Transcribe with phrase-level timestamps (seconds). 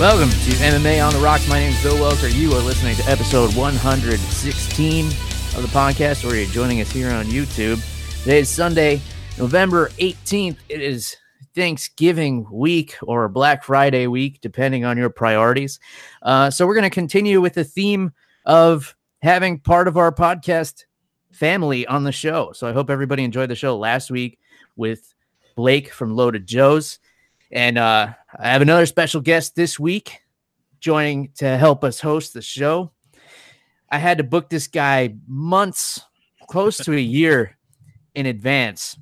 [0.00, 1.46] Welcome to MMA on the Rocks.
[1.46, 2.34] My name is Bill Welker.
[2.34, 5.12] You are listening to episode 116 of
[5.60, 7.84] the podcast, or you're joining us here on YouTube.
[8.22, 9.02] Today is Sunday,
[9.36, 10.56] November 18th.
[10.70, 11.18] It is
[11.54, 15.78] Thanksgiving week or Black Friday week, depending on your priorities.
[16.22, 18.14] Uh, so, we're going to continue with the theme
[18.46, 20.84] of having part of our podcast
[21.30, 22.52] family on the show.
[22.52, 24.38] So, I hope everybody enjoyed the show last week
[24.76, 25.12] with
[25.56, 27.00] Blake from Loaded Joe's.
[27.52, 30.20] And uh, I have another special guest this week
[30.78, 32.92] joining to help us host the show.
[33.90, 36.00] I had to book this guy months,
[36.48, 37.58] close to a year
[38.14, 38.96] in advance.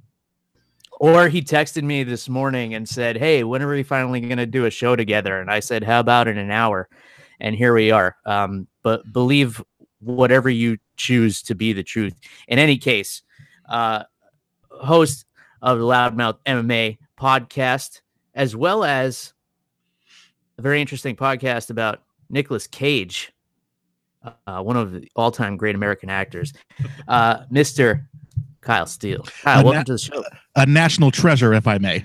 [0.92, 4.46] Or he texted me this morning and said, Hey, when are we finally going to
[4.46, 5.40] do a show together?
[5.40, 6.88] And I said, How about in an hour?
[7.38, 8.16] And here we are.
[8.24, 9.62] Um, but believe
[10.00, 12.18] whatever you choose to be the truth.
[12.48, 13.22] In any case,
[13.68, 14.04] uh,
[14.70, 15.26] host
[15.60, 18.00] of the Loudmouth MMA podcast
[18.38, 19.34] as well as
[20.58, 23.32] a very interesting podcast about Nicolas Cage,
[24.46, 26.52] uh, one of the all-time great American actors,
[27.08, 28.06] uh, Mr.
[28.60, 29.24] Kyle Steele.
[29.42, 30.24] Kyle, A welcome na- to the show.
[30.54, 32.04] a national treasure, if I may.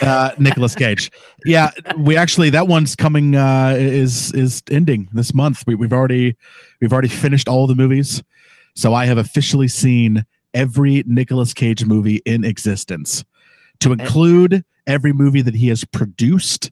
[0.00, 1.10] Uh, Nicolas Cage.
[1.44, 5.64] Yeah, we actually that one's coming uh, is is ending this month.
[5.66, 6.36] We, we've already
[6.80, 8.22] we've already finished all the movies,
[8.74, 13.24] so I have officially seen every Nicolas Cage movie in existence,
[13.80, 16.70] to include every movie that he has produced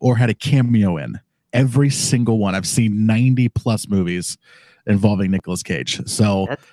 [0.00, 1.20] or had a cameo in.
[1.52, 2.54] Every single one.
[2.54, 4.38] I've seen ninety plus movies
[4.86, 6.00] involving Nicolas Cage.
[6.08, 6.46] So.
[6.48, 6.66] That's-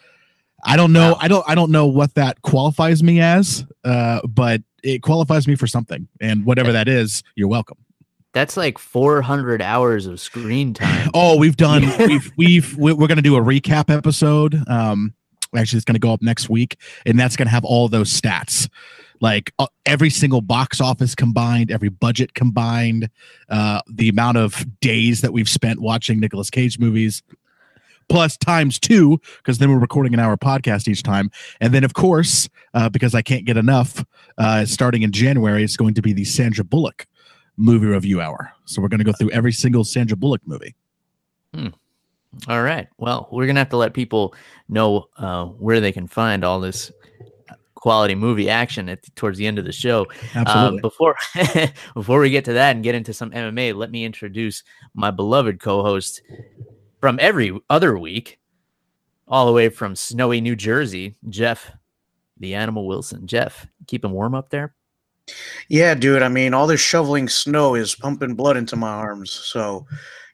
[0.65, 1.13] I don't know.
[1.13, 1.17] Wow.
[1.21, 1.45] I don't.
[1.47, 6.09] I don't know what that qualifies me as, uh, but it qualifies me for something,
[6.19, 7.77] and whatever that is, you're welcome.
[8.33, 11.11] That's like 400 hours of screen time.
[11.13, 11.83] Oh, we've done.
[11.99, 14.61] we've we've we- we're gonna do a recap episode.
[14.67, 15.13] Um,
[15.55, 18.67] actually, it's gonna go up next week, and that's gonna have all those stats,
[19.19, 23.09] like uh, every single box office combined, every budget combined,
[23.49, 27.23] uh, the amount of days that we've spent watching Nicolas Cage movies.
[28.07, 31.29] Plus times two, because then we're recording an hour podcast each time.
[31.61, 34.03] And then, of course, uh, because I can't get enough,
[34.39, 37.05] uh, starting in January, it's going to be the Sandra Bullock
[37.55, 38.51] movie review hour.
[38.65, 40.73] So we're going to go through every single Sandra Bullock movie.
[42.47, 42.87] All right.
[42.97, 44.33] Well, we're going to have to let people
[44.67, 46.91] know uh, where they can find all this
[47.79, 50.05] quality movie action at towards the end of the show.
[50.35, 50.77] Absolutely.
[50.77, 51.15] Um, before
[51.93, 54.63] before we get to that and get into some MMA, let me introduce
[54.93, 56.21] my beloved co-host
[56.99, 58.39] from every other week,
[59.27, 61.71] all the way from snowy New Jersey, Jeff,
[62.37, 63.25] the Animal Wilson.
[63.25, 64.73] Jeff, keep him warm up there.
[65.69, 66.21] Yeah, dude.
[66.21, 69.31] I mean, all this shoveling snow is pumping blood into my arms.
[69.31, 69.85] So,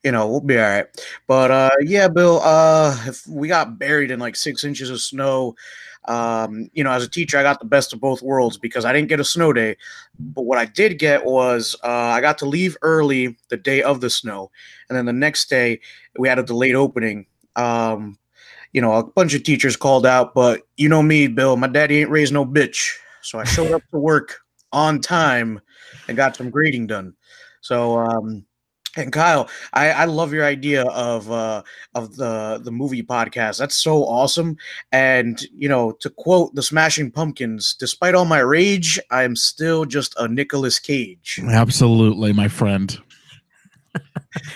[0.03, 0.87] you know, we'll be all right.
[1.27, 2.41] But uh, yeah, Bill.
[2.41, 5.55] Uh, if we got buried in like six inches of snow.
[6.07, 8.93] Um, you know, as a teacher, I got the best of both worlds because I
[8.93, 9.77] didn't get a snow day.
[10.19, 14.01] But what I did get was uh, I got to leave early the day of
[14.01, 14.51] the snow,
[14.89, 15.79] and then the next day
[16.17, 17.25] we had a delayed opening.
[17.55, 18.17] Um,
[18.73, 21.55] you know, a bunch of teachers called out, but you know me, Bill.
[21.55, 24.41] My daddy ain't raised no bitch, so I showed up to work
[24.73, 25.61] on time
[26.07, 27.13] and got some grading done.
[27.61, 28.45] So, um,
[28.95, 31.63] and Kyle, I, I love your idea of uh,
[31.93, 33.59] of the the movie podcast.
[33.59, 34.57] That's so awesome.
[34.91, 39.85] And you know, to quote the Smashing Pumpkins, despite all my rage, I am still
[39.85, 41.39] just a Nicolas Cage.
[41.47, 42.97] Absolutely, my friend.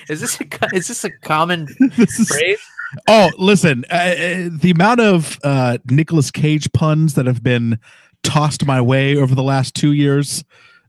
[0.10, 1.68] Is this a is this a common
[1.98, 2.60] this is, phrase?
[3.08, 7.80] oh, listen, uh, uh, the amount of uh, Nicolas Cage puns that have been
[8.24, 10.44] tossed my way over the last two years.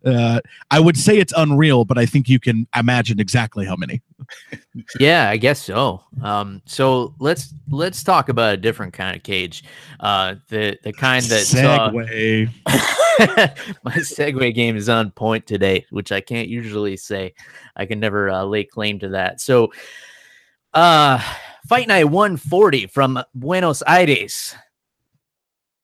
[0.04, 0.40] Uh,
[0.70, 4.02] I would say it's unreal, but I think you can imagine exactly how many.
[5.00, 6.04] Yeah, I guess so.
[6.22, 9.64] Um, so let's let's talk about a different kind of cage,
[9.98, 12.48] uh, the the kind that Segway.
[13.82, 17.34] my segue game is on point today, which I can't usually say.
[17.74, 19.40] I can never uh, lay claim to that.
[19.40, 19.72] So,
[20.72, 21.20] uh,
[21.66, 24.54] Fight Night 140 from Buenos Aires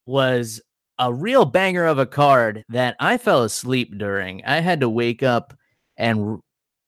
[0.06, 0.60] was
[0.98, 4.44] a real banger of a card that I fell asleep during.
[4.44, 5.54] I had to wake up
[5.96, 6.40] and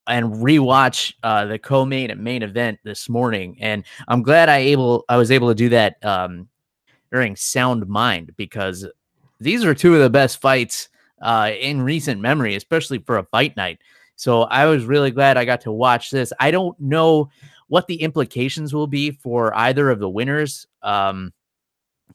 [0.06, 5.04] and rewatch uh, the co-main and main event this morning, and I'm glad I able
[5.08, 6.48] I was able to do that um,
[7.12, 8.86] during sound mind because
[9.40, 10.88] these are two of the best fights
[11.20, 13.78] uh, in recent memory, especially for a fight night.
[14.16, 16.32] So I was really glad I got to watch this.
[16.40, 17.30] I don't know
[17.68, 20.66] what the implications will be for either of the winners.
[20.82, 21.32] Um,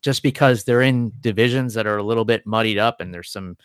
[0.02, 3.58] just because they're in divisions that are a little bit muddied up and there's some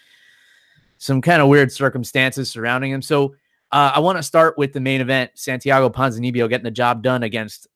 [0.99, 3.03] some kind of weird circumstances surrounding them.
[3.03, 3.35] So
[3.71, 7.23] uh, I want to start with the main event: Santiago Ponzinibbio getting the job done
[7.23, 7.69] against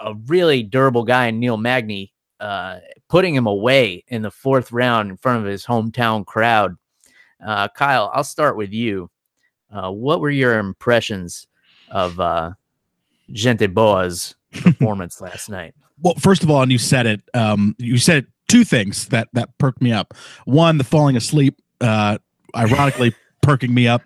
[0.00, 2.78] a really durable guy in Neil Magny, uh,
[3.08, 6.76] putting him away in the fourth round in front of his hometown crowd.
[7.44, 9.10] Uh, Kyle, I'll start with you.
[9.72, 11.46] Uh, what were your impressions
[11.90, 12.52] of uh,
[13.32, 15.74] Gente Boa's performance last night?
[16.02, 17.22] Well, first of all, and you said it.
[17.34, 20.14] Um, you said two things that that perked me up.
[20.44, 22.18] One, the falling asleep, uh,
[22.54, 24.02] ironically perking me up.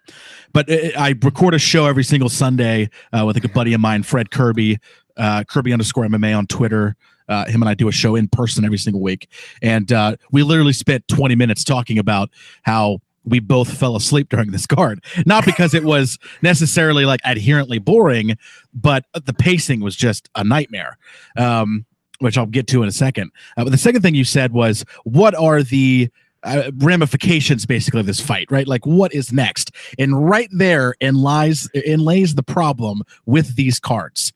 [0.52, 3.80] But uh, I record a show every single Sunday uh, with like a buddy of
[3.80, 4.78] mine, Fred Kirby,
[5.16, 6.96] uh, Kirby underscore MMA on Twitter.
[7.26, 9.30] Uh, him and I do a show in person every single week,
[9.62, 12.28] and uh, we literally spent 20 minutes talking about
[12.64, 15.02] how we both fell asleep during this card.
[15.26, 18.36] Not because it was necessarily like adherently boring,
[18.72, 20.98] but the pacing was just a nightmare.
[21.36, 21.86] Um,
[22.20, 23.32] which I'll get to in a second.
[23.56, 26.08] Uh, but the second thing you said was, what are the
[26.44, 28.68] uh, ramifications basically of this fight, right?
[28.68, 29.72] Like what is next?
[29.98, 34.32] And right there in lies in lays the problem with these cards.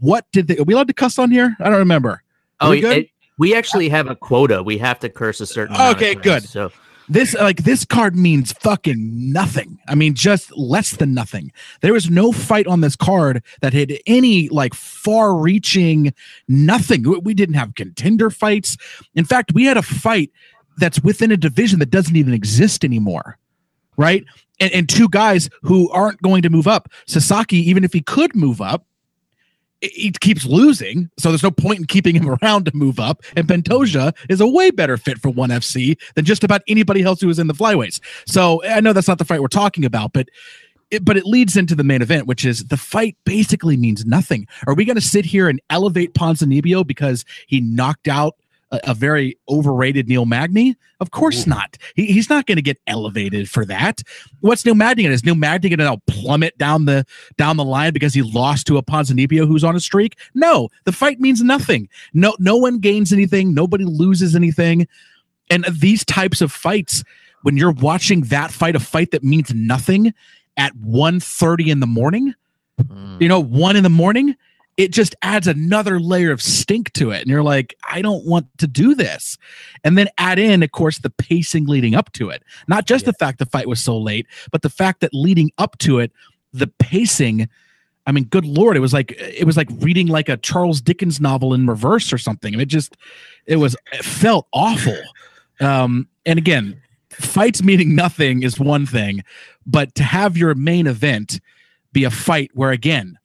[0.00, 0.58] What did they?
[0.58, 1.56] Are we allowed to cuss on here?
[1.60, 2.22] I don't remember.
[2.60, 4.62] Are oh, we, it, we actually have a quota.
[4.62, 5.76] We have to curse a certain.
[5.76, 6.42] Okay, good.
[6.42, 6.70] So
[7.08, 9.78] this like this card means fucking nothing.
[9.88, 11.52] I mean, just less than nothing.
[11.80, 16.12] There was no fight on this card that had any like far-reaching
[16.48, 17.04] nothing.
[17.22, 18.76] We didn't have contender fights.
[19.14, 20.30] In fact, we had a fight
[20.78, 23.38] that's within a division that doesn't even exist anymore.
[23.96, 24.24] Right?
[24.60, 26.88] And, and two guys who aren't going to move up.
[27.06, 28.86] Sasaki, even if he could move up,
[29.80, 33.22] he keeps losing, so there's no point in keeping him around to move up.
[33.36, 37.20] And Pantoja is a way better fit for ONE FC than just about anybody else
[37.20, 38.00] who is in the flyweights.
[38.26, 40.28] So I know that's not the fight we're talking about, but
[40.90, 44.46] it, but it leads into the main event, which is the fight basically means nothing.
[44.66, 48.36] Are we going to sit here and elevate Ponzinibbio because he knocked out
[48.70, 50.76] a, a very overrated Neil Magny?
[51.00, 51.50] Of course Ooh.
[51.50, 51.76] not.
[51.94, 54.02] He, he's not going to get elevated for that.
[54.40, 55.14] What's Neil Magny going to?
[55.14, 57.04] Is Neil Magny going to now plummet down the
[57.36, 60.18] down the line because he lost to a Ponzinibbio who's on a streak?
[60.34, 61.88] No, the fight means nothing.
[62.14, 63.54] No, no one gains anything.
[63.54, 64.86] Nobody loses anything.
[65.50, 67.04] And these types of fights,
[67.42, 70.12] when you're watching that fight, a fight that means nothing
[70.56, 72.34] at 1.30 in the morning,
[72.80, 73.20] mm.
[73.20, 74.34] you know, one in the morning,
[74.76, 77.22] it just adds another layer of stink to it.
[77.22, 79.38] And you're like, I don't want to do this.
[79.84, 82.42] And then add in, of course, the pacing leading up to it.
[82.68, 83.12] Not just yeah.
[83.12, 86.12] the fact the fight was so late, but the fact that leading up to it,
[86.52, 87.48] the pacing.
[88.06, 91.20] I mean, good lord, it was like it was like reading like a Charles Dickens
[91.20, 92.52] novel in reverse or something.
[92.52, 92.96] And it just
[93.46, 94.98] it was it felt awful.
[95.58, 96.80] Um, and again,
[97.10, 99.24] fights meaning nothing is one thing,
[99.66, 101.40] but to have your main event
[101.92, 103.18] be a fight where again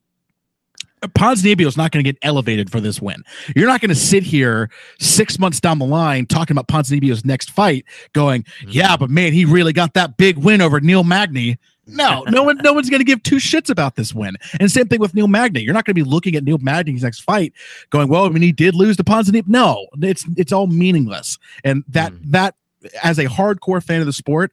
[1.02, 3.24] Ponzinibbio is not going to get elevated for this win.
[3.56, 4.70] You're not going to sit here
[5.00, 8.70] six months down the line talking about Ponzinibbio's next fight, going, mm-hmm.
[8.70, 11.58] "Yeah, but man, he really got that big win over Neil Magny."
[11.88, 14.36] No, no one, no one's going to give two shits about this win.
[14.60, 15.62] And same thing with Neil Magny.
[15.62, 17.54] You're not going to be looking at Neil Magny's next fight,
[17.90, 21.40] going, "Well, I mean, he did lose to Ponzinibbio." No, it's it's all meaningless.
[21.64, 22.20] And that mm.
[22.32, 22.56] that
[23.04, 24.52] as a hardcore fan of the sport,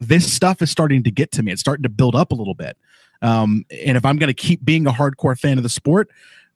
[0.00, 1.52] this stuff is starting to get to me.
[1.52, 2.76] It's starting to build up a little bit.
[3.26, 6.10] Um, and if I'm going to keep being a hardcore fan of the sport,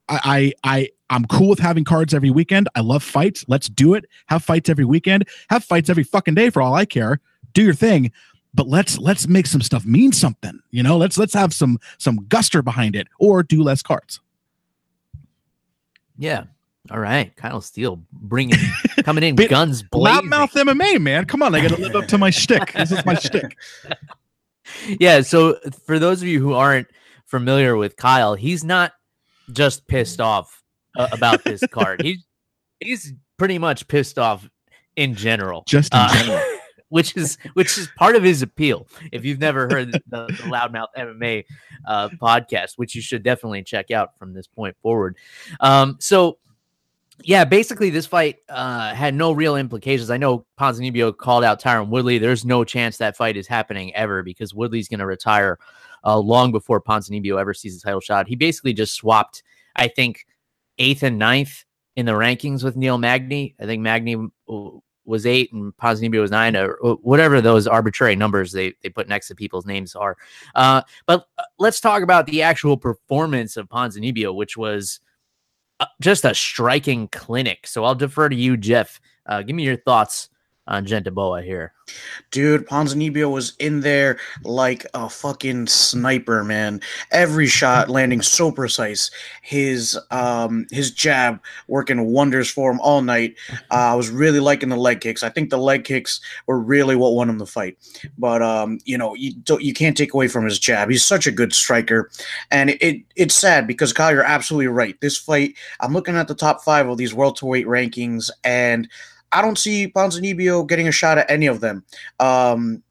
[0.08, 2.68] I, I, I, I'm cool with having cards every weekend.
[2.74, 3.44] I love fights.
[3.48, 4.04] Let's do it.
[4.26, 5.28] Have fights every weekend.
[5.48, 7.20] Have fights every fucking day for all I care.
[7.52, 8.12] Do your thing
[8.54, 12.18] but let's let's make some stuff mean something you know let's let's have some some
[12.26, 14.20] guster behind it or do less cards
[16.18, 16.44] yeah
[16.90, 18.56] all right kyle steele bringing
[19.04, 22.30] coming in guns blazing mouth mma man come on i gotta live up to my
[22.30, 23.56] shtick this is my shtick
[24.98, 25.20] yeah.
[25.22, 26.88] So for those of you who aren't
[27.26, 28.92] familiar with Kyle, he's not
[29.52, 30.62] just pissed off
[30.98, 32.02] uh, about this card.
[32.02, 32.24] He's
[32.80, 34.48] he's pretty much pissed off
[34.96, 35.64] in general.
[35.66, 36.42] Just in uh, general.
[36.90, 38.86] which is which is part of his appeal.
[39.12, 41.44] If you've never heard the, the Loudmouth MMA
[41.86, 45.16] uh, podcast, which you should definitely check out from this point forward.
[45.60, 46.38] Um, so
[47.22, 50.10] yeah, basically this fight uh, had no real implications.
[50.10, 52.18] I know Ponzinibbio called out Tyron Woodley.
[52.18, 55.58] There's no chance that fight is happening ever because Woodley's going to retire
[56.04, 58.28] uh, long before Ponzinibbio ever sees a title shot.
[58.28, 59.42] He basically just swapped,
[59.76, 60.26] I think,
[60.78, 61.64] eighth and ninth
[61.96, 63.54] in the rankings with Neil Magny.
[63.60, 64.16] I think Magny
[65.04, 69.28] was eight and Ponzinibbio was nine, or whatever those arbitrary numbers they, they put next
[69.28, 70.16] to people's names are.
[70.54, 75.09] Uh, but uh, let's talk about the actual performance of Ponzinibbio, which was– uh,
[76.00, 77.66] just a striking clinic.
[77.66, 79.00] So I'll defer to you, Jeff.
[79.26, 80.28] Uh, give me your thoughts
[80.70, 81.72] on Gente Boa here.
[82.30, 86.80] Dude, Ponzinibbio was in there like a fucking sniper, man.
[87.10, 89.10] Every shot landing so precise.
[89.42, 93.36] His um his jab working wonders for him all night.
[93.72, 95.22] Uh, I was really liking the leg kicks.
[95.22, 97.76] I think the leg kicks were really what won him the fight.
[98.18, 100.90] But um, you know, you don't you can't take away from his jab.
[100.90, 102.10] He's such a good striker,
[102.50, 105.00] and it, it it's sad because Kyle, you're absolutely right.
[105.00, 108.88] This fight, I'm looking at the top five of these welterweight rankings, and
[109.32, 111.84] I don't see Ponzinibbio getting a shot at any of them.
[112.18, 112.82] Um,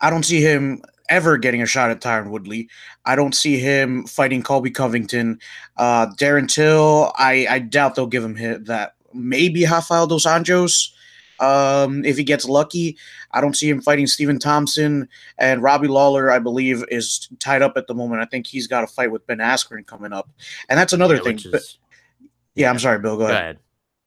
[0.00, 2.68] I don't see him ever getting a shot at Tyron Woodley.
[3.04, 5.40] I don't see him fighting Colby Covington.
[5.76, 8.94] Uh, Darren Till, I, I doubt they'll give him hit that.
[9.12, 10.90] Maybe Rafael dos Anjos,
[11.40, 12.96] um, if he gets lucky.
[13.32, 15.08] I don't see him fighting Stephen Thompson.
[15.36, 18.22] And Robbie Lawler, I believe, is tied up at the moment.
[18.22, 20.30] I think he's got a fight with Ben Askren coming up.
[20.68, 21.34] And that's another Yeah, thing.
[21.36, 21.78] which But- is-
[22.54, 23.16] yeah, I'm sorry, Bill.
[23.16, 23.42] Go Go ahead.
[23.42, 23.58] ahead.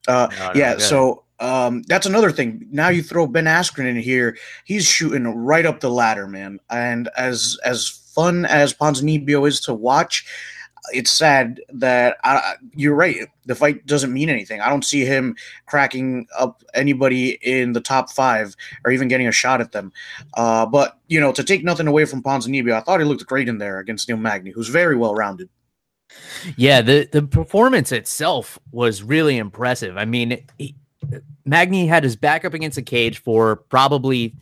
[0.08, 2.68] Uh, No, no, yeah, so um, that's another thing.
[2.72, 6.60] Now you throw Ben Askren in here; he's shooting right up the ladder, man.
[6.70, 10.26] And as as fun as Ponzinibbio is to watch,
[10.92, 13.28] it's sad that I, you're right.
[13.46, 14.62] The fight doesn't mean anything.
[14.62, 15.36] I don't see him
[15.66, 19.92] cracking up anybody in the top five or even getting a shot at them.
[20.36, 23.50] Uh, but you know, to take nothing away from Ponzinibbio, I thought he looked great
[23.50, 25.50] in there against Neil Magny, who's very well rounded.
[26.58, 29.98] Yeah, the the performance itself was really impressive.
[29.98, 30.46] I mean,
[31.46, 34.36] Magny had his back up against the cage for probably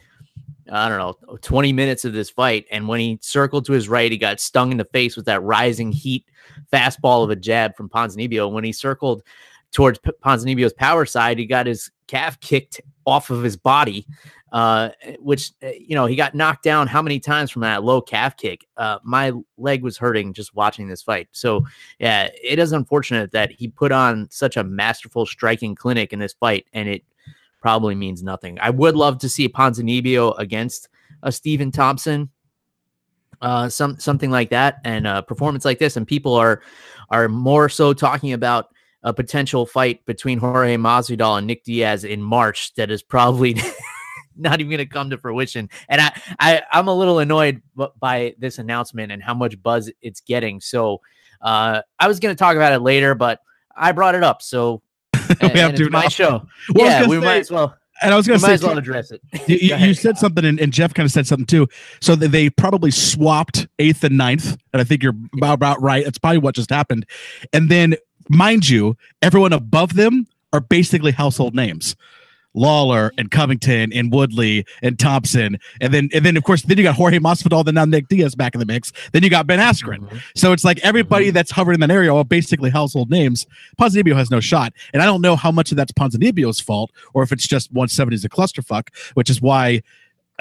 [0.72, 4.12] I don't know 20 minutes of this fight, and when he circled to his right,
[4.12, 6.26] he got stung in the face with that rising heat
[6.72, 8.46] fastball of a jab from Ponzinibbio.
[8.46, 9.24] And when he circled
[9.72, 14.06] towards P- Ponzinibbio's power side, he got his calf kicked off of his body,
[14.52, 14.90] uh,
[15.20, 18.36] which uh, you know he got knocked down how many times from that low calf
[18.36, 18.66] kick.
[18.78, 21.30] Uh, my leg was hurting just watching this fight.
[21.32, 21.66] So
[22.00, 26.34] yeah, it is unfortunate that he put on such a masterful striking clinic in this
[26.34, 27.04] fight, and it
[27.62, 28.58] probably means nothing.
[28.60, 30.90] I would love to see Ponzinibbio against
[31.24, 32.30] a Stephen Thompson,
[33.42, 35.96] uh, some something like that, and a performance like this.
[35.96, 36.62] And people are
[37.10, 38.68] are more so talking about
[39.04, 43.54] a potential fight between Jorge Masvidal and Nick Diaz in March that is probably
[44.42, 45.70] not even going to come to fruition.
[45.88, 47.62] And I, I I'm a little annoyed
[48.00, 50.60] by this announcement and how much buzz it's getting.
[50.62, 51.02] So
[51.42, 53.40] uh, I was going to talk about it later, but
[53.76, 54.42] I brought it up.
[54.42, 54.82] So
[55.14, 56.48] and, have to it's my show.
[56.74, 57.78] Well, yeah, we say- might as well.
[58.04, 59.22] And I was going to say, as well address it.
[59.48, 61.68] you, you, said something, and, and Jeff kind of said something too.
[62.00, 66.04] So that they probably swapped eighth and ninth, and I think you're about, about right.
[66.04, 67.06] That's probably what just happened.
[67.54, 67.96] And then,
[68.28, 71.96] mind you, everyone above them are basically household names.
[72.54, 76.84] Lawler and Covington and Woodley and Thompson, and then and then of course then you
[76.84, 78.92] got Jorge Masvidal, then now Nick Diaz back in the mix.
[79.14, 80.00] Then you got Ben Askren.
[80.00, 80.22] Mhm.
[80.36, 83.46] So it's like everybody that's hovering in that area are basically household names.
[83.80, 87.24] Ponzinibbio has no shot, and I don't know how much of that's Ponzinibbio's fault or
[87.24, 89.82] if it's just 170 is a clusterfuck, which is why.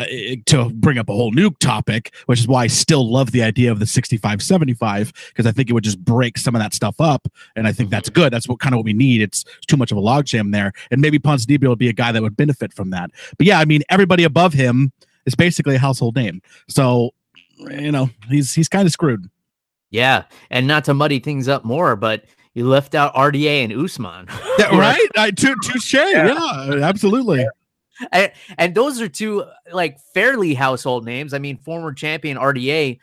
[0.01, 3.43] Uh, to bring up a whole new topic, which is why I still love the
[3.43, 6.73] idea of the 65 75 because I think it would just break some of that
[6.73, 7.29] stuff up.
[7.55, 8.33] And I think that's good.
[8.33, 9.21] That's what kind of what we need.
[9.21, 10.73] It's too much of a logjam there.
[10.91, 13.11] And maybe Ponzinibbio would be a guy that would benefit from that.
[13.37, 14.91] But yeah, I mean, everybody above him
[15.27, 16.41] is basically a household name.
[16.69, 17.11] So,
[17.59, 19.29] you know, he's he's kind of screwed.
[19.91, 24.29] Yeah, and not to muddy things up more, but you left out RDA and Usman.
[24.59, 25.09] Yeah, right?
[25.17, 25.95] I, tou- touche.
[25.95, 26.81] Yeah.
[26.83, 27.41] absolutely.
[27.45, 27.49] I-
[28.59, 31.35] and those are two like fairly household names.
[31.35, 32.99] I mean, former champion RDA,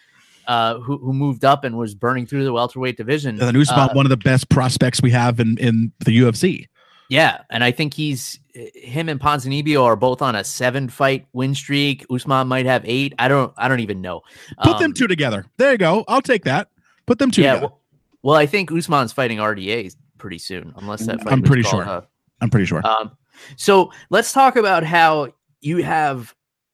[0.48, 3.32] uh, who who moved up and was burning through the welterweight division.
[3.32, 6.68] And then Usman, uh, one of the best prospects we have in, in the UFC.
[7.10, 11.56] Yeah, and I think he's him and Ponzinibbio are both on a seven fight win
[11.56, 12.06] streak.
[12.12, 13.13] Usman might have eight.
[13.18, 13.54] I don't.
[13.58, 14.22] I don't even know.
[14.62, 15.46] Put them Um, two together.
[15.58, 16.04] There you go.
[16.08, 16.70] I'll take that.
[17.06, 17.54] Put them two Yeah.
[17.54, 17.68] together.
[17.68, 17.82] Well,
[18.24, 21.22] well, I think Usman's fighting RDA pretty soon, unless that.
[21.22, 21.88] Fight I'm pretty sure.
[21.88, 22.12] up.
[22.42, 22.86] I'm pretty sure.
[22.86, 23.12] Um,
[23.56, 25.29] so let's talk about how
[25.62, 26.34] you have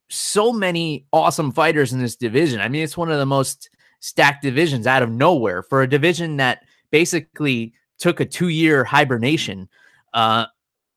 [0.09, 2.59] so many awesome fighters in this division.
[2.59, 6.37] I mean, it's one of the most stacked divisions out of nowhere for a division
[6.37, 9.69] that basically took a two-year hibernation
[10.13, 10.45] uh,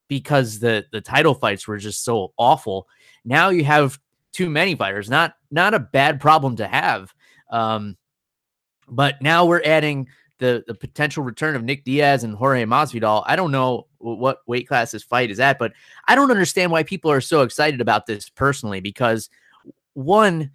[0.08, 2.88] because the the title fights were just so awful.
[3.24, 3.98] Now you have
[4.32, 5.08] too many fighters.
[5.08, 7.14] Not not a bad problem to have.
[7.50, 7.96] Um,
[8.88, 13.24] but now we're adding the the potential return of Nick Diaz and Jorge Masvidal.
[13.26, 15.72] I don't know what weight class this fight is at, but
[16.08, 18.80] I don't understand why people are so excited about this personally.
[18.80, 19.30] Because
[19.94, 20.50] one,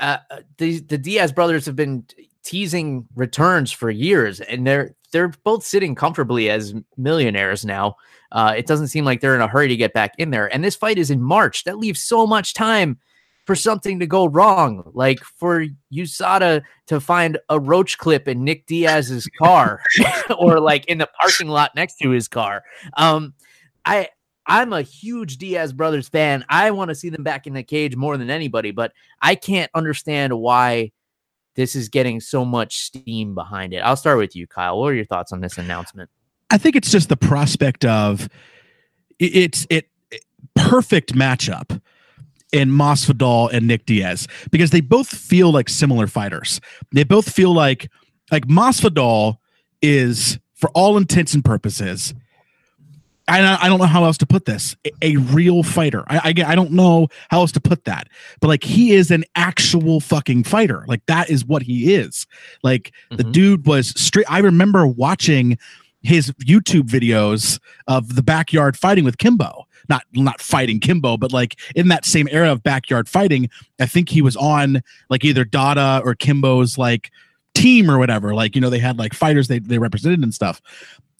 [0.00, 2.04] uh, uh, the the Diaz brothers have been
[2.42, 7.96] teasing returns for years, and they're they're both sitting comfortably as millionaires now.
[8.32, 10.52] Uh, it doesn't seem like they're in a hurry to get back in there.
[10.52, 11.64] And this fight is in March.
[11.64, 12.98] That leaves so much time
[13.44, 18.66] for something to go wrong, like for USADA to find a roach clip in Nick
[18.66, 19.80] Diaz's car,
[20.38, 22.62] or like in the parking lot next to his car.
[22.96, 23.34] Um,
[23.84, 24.08] I
[24.46, 26.44] I'm a huge Diaz brothers fan.
[26.48, 29.70] I want to see them back in the cage more than anybody, but I can't
[29.74, 30.92] understand why
[31.54, 33.78] this is getting so much steam behind it.
[33.78, 34.78] I'll start with you, Kyle.
[34.78, 36.10] What are your thoughts on this announcement?
[36.50, 38.28] I think it's just the prospect of
[39.18, 40.24] it's it, it
[40.54, 41.80] perfect matchup
[42.54, 46.60] in Masvidal and Nick Diaz because they both feel like similar fighters.
[46.92, 47.90] They both feel like
[48.30, 49.36] like Masvidal
[49.82, 52.14] is for all intents and purposes
[53.26, 54.76] I, I don't know how else to put this.
[54.86, 56.04] A, a real fighter.
[56.08, 58.08] I, I I don't know how else to put that.
[58.40, 60.84] But like he is an actual fucking fighter.
[60.86, 62.26] Like that is what he is.
[62.62, 63.16] Like mm-hmm.
[63.16, 64.26] the dude was straight.
[64.28, 65.58] I remember watching
[66.02, 69.63] his YouTube videos of the backyard fighting with Kimbo.
[69.88, 73.50] Not not fighting Kimbo, but like in that same era of backyard fighting.
[73.80, 77.10] I think he was on like either Dada or Kimbo's like
[77.54, 78.34] team or whatever.
[78.34, 80.60] Like, you know, they had like fighters they, they represented and stuff.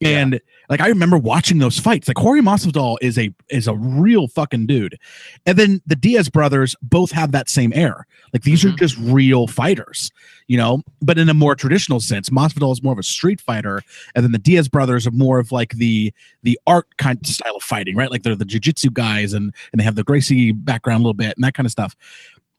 [0.00, 0.18] Yeah.
[0.18, 2.08] And like I remember watching those fights.
[2.08, 4.98] Like Jorge Masvidal is a is a real fucking dude.
[5.46, 8.06] And then the Diaz brothers both have that same air.
[8.32, 8.74] Like these mm-hmm.
[8.74, 10.10] are just real fighters,
[10.48, 12.28] you know, but in a more traditional sense.
[12.28, 13.82] Masvidal is more of a street fighter,
[14.14, 16.12] and then the Diaz brothers are more of like the
[16.42, 18.10] the art kind of style of fighting, right?
[18.10, 21.36] Like they're the jiu-jitsu guys and and they have the Gracie background a little bit
[21.36, 21.94] and that kind of stuff.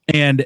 [0.07, 0.45] And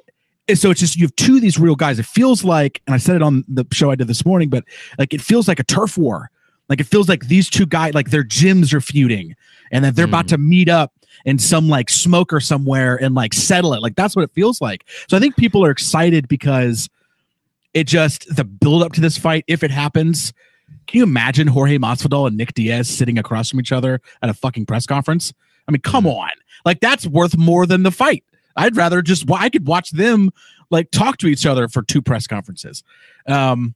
[0.56, 2.00] so it's just you have two of these real guys.
[2.00, 4.64] It feels like, and I said it on the show I did this morning, but
[4.98, 6.32] like it feels like a turf war
[6.70, 9.36] like it feels like these two guys, like their gyms are feuding,
[9.72, 10.10] and that they're mm.
[10.10, 10.94] about to meet up
[11.26, 13.82] in some like smoker somewhere and like settle it.
[13.82, 14.86] Like that's what it feels like.
[15.10, 16.88] So I think people are excited because
[17.74, 20.32] it just the build up to this fight, if it happens.
[20.86, 24.34] Can you imagine Jorge Masvidal and Nick Diaz sitting across from each other at a
[24.34, 25.34] fucking press conference?
[25.68, 26.16] I mean, come mm.
[26.16, 26.30] on,
[26.66, 28.24] like that's worth more than the fight.
[28.56, 30.32] I'd rather just I could watch them
[30.70, 32.84] like talk to each other for two press conferences.
[33.28, 33.76] Um,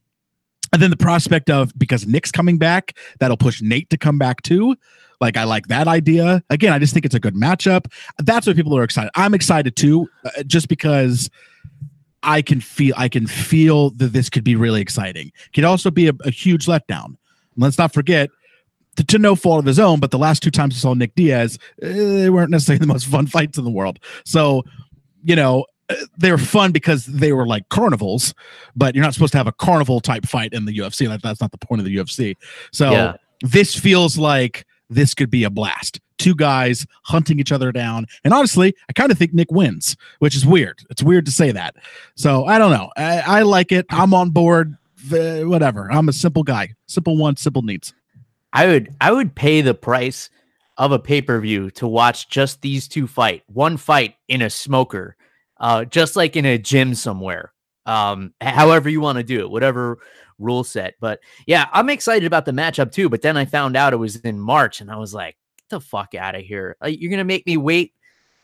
[0.72, 4.42] and then the prospect of because Nick's coming back, that'll push Nate to come back
[4.42, 4.76] too.
[5.20, 6.42] Like I like that idea.
[6.50, 7.86] Again, I just think it's a good matchup.
[8.18, 9.10] That's what people are excited.
[9.14, 11.30] I'm excited too, uh, just because
[12.22, 15.30] I can feel I can feel that this could be really exciting.
[15.54, 17.16] Could also be a, a huge letdown.
[17.56, 18.30] Let's not forget
[18.96, 21.14] to, to, no fault of his own, but the last two times we saw Nick
[21.14, 23.98] Diaz, uh, they weren't necessarily the most fun fights in the world.
[24.24, 24.64] So,
[25.22, 25.66] you know,
[26.18, 28.34] they were fun because they were like carnivals,
[28.74, 31.08] but you're not supposed to have a carnival type fight in the UFC.
[31.08, 32.36] That, that's not the point of the UFC.
[32.72, 33.16] So yeah.
[33.42, 36.00] this feels like this could be a blast.
[36.18, 38.06] Two guys hunting each other down.
[38.22, 40.80] And honestly, I kind of think Nick wins, which is weird.
[40.90, 41.76] It's weird to say that.
[42.16, 42.90] So I don't know.
[42.96, 43.86] I, I like it.
[43.90, 44.76] I'm on board.
[45.12, 45.92] Uh, whatever.
[45.92, 46.72] I'm a simple guy.
[46.86, 47.92] Simple one, simple needs.
[48.54, 50.30] I would I would pay the price
[50.78, 53.42] of a pay-per-view to watch just these two fight.
[53.46, 55.16] One fight in a smoker
[55.58, 57.52] uh, just like in a gym somewhere.
[57.86, 59.98] Um, however you want to do it, whatever
[60.38, 60.94] rule set.
[61.00, 63.08] But yeah, I'm excited about the matchup too.
[63.08, 65.80] But then I found out it was in March, and I was like, "Get the
[65.80, 66.76] fuck out of here!
[66.80, 67.92] Like, you're gonna make me wait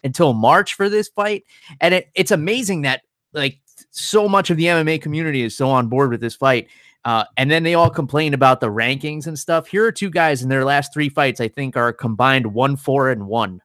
[0.04, 1.44] until March for this fight?"
[1.80, 5.88] And it, it's amazing that like so much of the MMA community is so on
[5.88, 6.68] board with this fight.
[7.04, 9.66] Uh, and then they all complain about the rankings and stuff.
[9.66, 13.10] Here are two guys in their last three fights, I think, are combined one, four,
[13.10, 13.62] and one,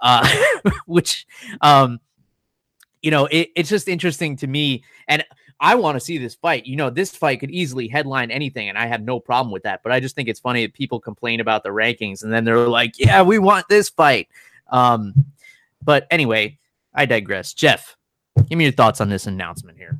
[0.00, 0.26] uh,
[0.86, 1.26] which
[1.60, 2.00] um,
[3.02, 4.84] you know, it, it's just interesting to me.
[5.08, 5.24] And
[5.60, 6.66] I want to see this fight.
[6.66, 9.82] You know, this fight could easily headline anything, and I have no problem with that.
[9.82, 12.68] But I just think it's funny that people complain about the rankings and then they're
[12.68, 14.28] like, yeah, we want this fight.
[14.68, 15.26] Um,
[15.82, 16.58] but anyway,
[16.94, 17.52] I digress.
[17.52, 17.96] Jeff,
[18.48, 19.98] give me your thoughts on this announcement here.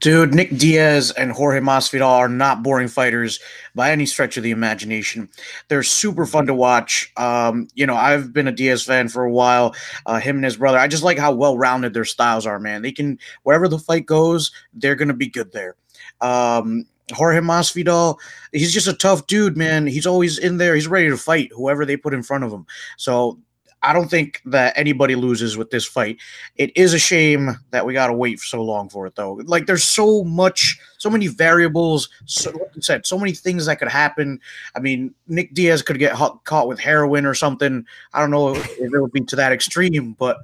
[0.00, 3.40] Dude, Nick Diaz and Jorge Masvidal are not boring fighters
[3.74, 5.28] by any stretch of the imagination.
[5.68, 7.12] They're super fun to watch.
[7.16, 9.74] Um, you know, I've been a Diaz fan for a while.
[10.04, 10.78] Uh, him and his brother.
[10.78, 12.82] I just like how well rounded their styles are, man.
[12.82, 15.76] They can wherever the fight goes, they're gonna be good there.
[16.20, 18.18] Um, Jorge Masvidal,
[18.52, 19.86] he's just a tough dude, man.
[19.86, 20.74] He's always in there.
[20.74, 22.66] He's ready to fight whoever they put in front of him.
[22.96, 23.38] So
[23.86, 26.18] I don't think that anybody loses with this fight.
[26.56, 29.34] It is a shame that we got to wait so long for it, though.
[29.44, 32.08] Like, there's so much, so many variables.
[32.24, 34.40] So, like you said, so many things that could happen.
[34.74, 37.86] I mean, Nick Diaz could get caught with heroin or something.
[38.12, 40.38] I don't know if it would be to that extreme, but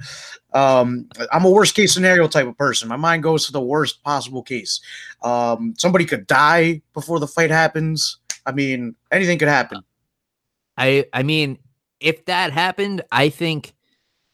[0.52, 2.88] um, I'm a worst case scenario type of person.
[2.88, 4.81] My mind goes to the worst possible case.
[5.22, 8.18] Um, somebody could die before the fight happens.
[8.46, 9.83] I mean, anything could happen.
[10.76, 11.59] I I mean,
[12.03, 13.75] if that happened, I think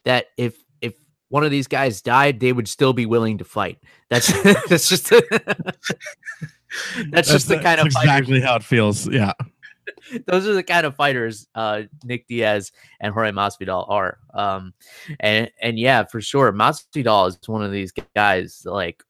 [0.04, 0.94] that if if
[1.28, 3.78] one of these guys died, they would still be willing to fight.
[4.10, 4.28] That's
[4.68, 5.92] that's just that's,
[7.10, 9.08] that's just the kind of exactly how it feels.
[9.08, 9.32] Yeah.
[10.26, 14.18] Those are the kind of fighters uh, Nick Diaz and Jorge Masvidal are.
[14.34, 14.74] Um,
[15.20, 19.02] and and yeah, for sure, Masvidal is one of these guys like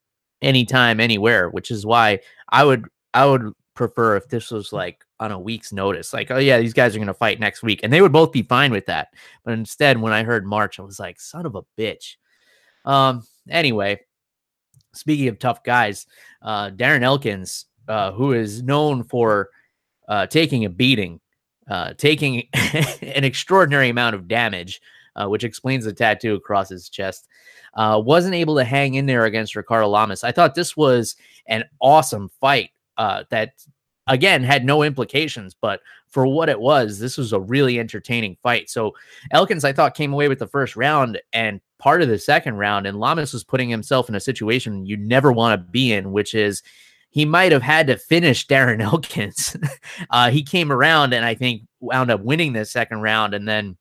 [0.42, 5.32] anytime, anywhere, which is why I would I would prefer if this was like on
[5.32, 8.02] a week's notice, like, oh yeah, these guys are gonna fight next week, and they
[8.02, 9.08] would both be fine with that.
[9.44, 12.16] But instead, when I heard March, I was like, son of a bitch.
[12.84, 13.26] Um.
[13.48, 14.00] Anyway,
[14.92, 16.06] speaking of tough guys,
[16.42, 19.48] uh, Darren Elkins, uh, who is known for
[20.08, 21.20] uh, taking a beating,
[21.70, 24.82] uh, taking an extraordinary amount of damage,
[25.16, 27.28] uh, which explains the tattoo across his chest,
[27.74, 30.24] uh, wasn't able to hang in there against Ricardo Lamas.
[30.24, 33.54] I thought this was an awesome fight uh, that,
[34.06, 38.68] again, had no implications, but for what it was, this was a really entertaining fight.
[38.68, 38.94] So
[39.30, 42.86] Elkins, I thought, came away with the first round and part of the second round,
[42.86, 46.34] and Lamas was putting himself in a situation you never want to be in, which
[46.34, 46.62] is
[47.10, 49.56] he might have had to finish Darren Elkins.
[50.10, 53.76] uh, he came around and I think wound up winning the second round and then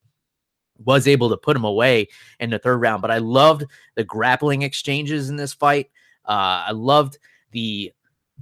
[0.84, 2.08] was able to put him away
[2.40, 3.02] in the third round.
[3.02, 3.64] But I loved
[3.96, 5.90] the grappling exchanges in this fight.
[6.24, 7.18] Uh, I loved
[7.50, 7.92] the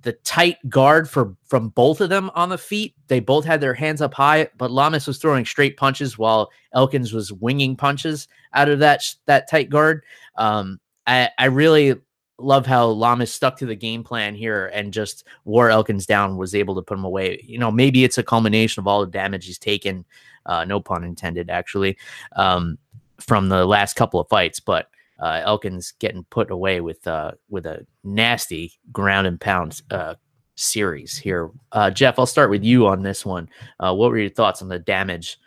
[0.02, 2.94] the tight guard for from both of them on the feet.
[3.08, 7.12] They both had their hands up high, but Lamas was throwing straight punches while Elkins
[7.12, 10.04] was winging punches out of that that tight guard.
[10.36, 11.94] Um, I, I really
[12.38, 16.54] love how Lamas stuck to the game plan here and just wore Elkins down, was
[16.54, 17.42] able to put him away.
[17.46, 20.04] You know, maybe it's a culmination of all the damage he's taken,
[20.44, 21.96] uh, no pun intended, actually,
[22.34, 22.76] um,
[23.18, 24.60] from the last couple of fights.
[24.60, 30.14] But uh, Elkins getting put away with uh, with a nasty ground and pound uh,
[30.56, 31.50] series here.
[31.72, 33.48] Uh, Jeff, I'll start with you on this one.
[33.80, 35.38] Uh, what were your thoughts on the damage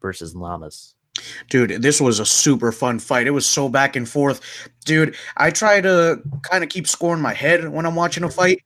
[0.00, 0.94] versus Lamas?
[1.48, 3.26] Dude, this was a super fun fight.
[3.26, 4.40] It was so back and forth.
[4.84, 8.30] Dude, I try to kind of keep score in my head when I'm watching a
[8.30, 8.62] fight.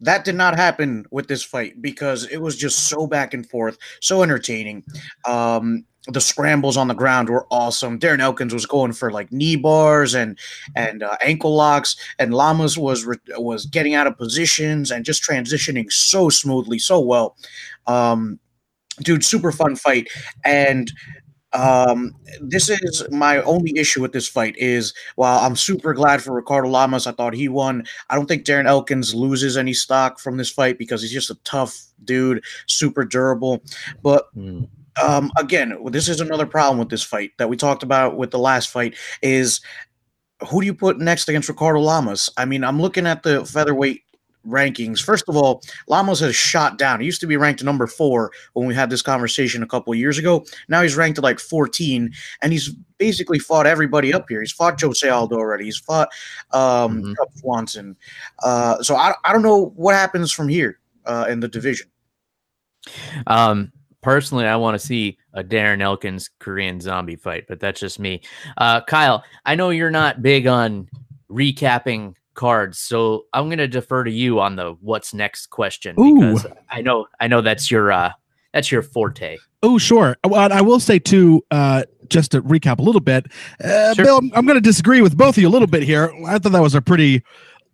[0.00, 3.78] That did not happen with this fight because it was just so back and forth,
[4.00, 4.84] so entertaining.
[5.24, 7.98] Um, the scrambles on the ground were awesome.
[7.98, 10.38] Darren Elkins was going for like knee bars and
[10.76, 15.90] and uh, ankle locks, and Lamas was was getting out of positions and just transitioning
[15.90, 17.36] so smoothly, so well.
[17.86, 18.38] Um,
[18.98, 20.08] dude, super fun fight,
[20.44, 20.92] and
[21.54, 26.34] um, this is my only issue with this fight is while I'm super glad for
[26.34, 27.84] Ricardo Lamas, I thought he won.
[28.10, 31.38] I don't think Darren Elkins loses any stock from this fight because he's just a
[31.44, 33.62] tough dude, super durable.
[34.02, 34.68] But mm.
[35.02, 38.38] Um, again, this is another problem with this fight that we talked about with the
[38.38, 39.60] last fight is
[40.48, 42.30] who do you put next against Ricardo Lamas?
[42.36, 44.02] I mean, I'm looking at the featherweight
[44.46, 45.02] rankings.
[45.02, 47.00] First of all, Lamas has shot down.
[47.00, 50.18] He used to be ranked number four when we had this conversation a couple years
[50.18, 50.44] ago.
[50.68, 54.40] Now he's ranked at like 14, and he's basically fought everybody up here.
[54.40, 55.64] He's fought Jose Aldo already.
[55.64, 56.08] He's fought
[56.52, 57.38] um, mm-hmm.
[57.38, 57.96] Swanson.
[58.42, 61.88] Uh, so I, I don't know what happens from here uh, in the division.
[63.26, 63.72] Um,
[64.04, 68.20] personally, I want to see a Darren Elkins Korean zombie fight, but that's just me.
[68.56, 70.88] Uh, Kyle, I know you're not big on
[71.30, 72.78] recapping cards.
[72.78, 76.20] So I'm going to defer to you on the what's next question Ooh.
[76.20, 78.12] because I know I know that's your uh
[78.52, 79.38] that's your forte.
[79.62, 80.16] Oh, sure.
[80.24, 83.26] Well, I will say too, uh, just to recap a little bit,
[83.64, 84.04] uh, sure.
[84.04, 86.12] Bill, I'm, I'm going to disagree with both of you a little bit here.
[86.26, 87.22] I thought that was a pretty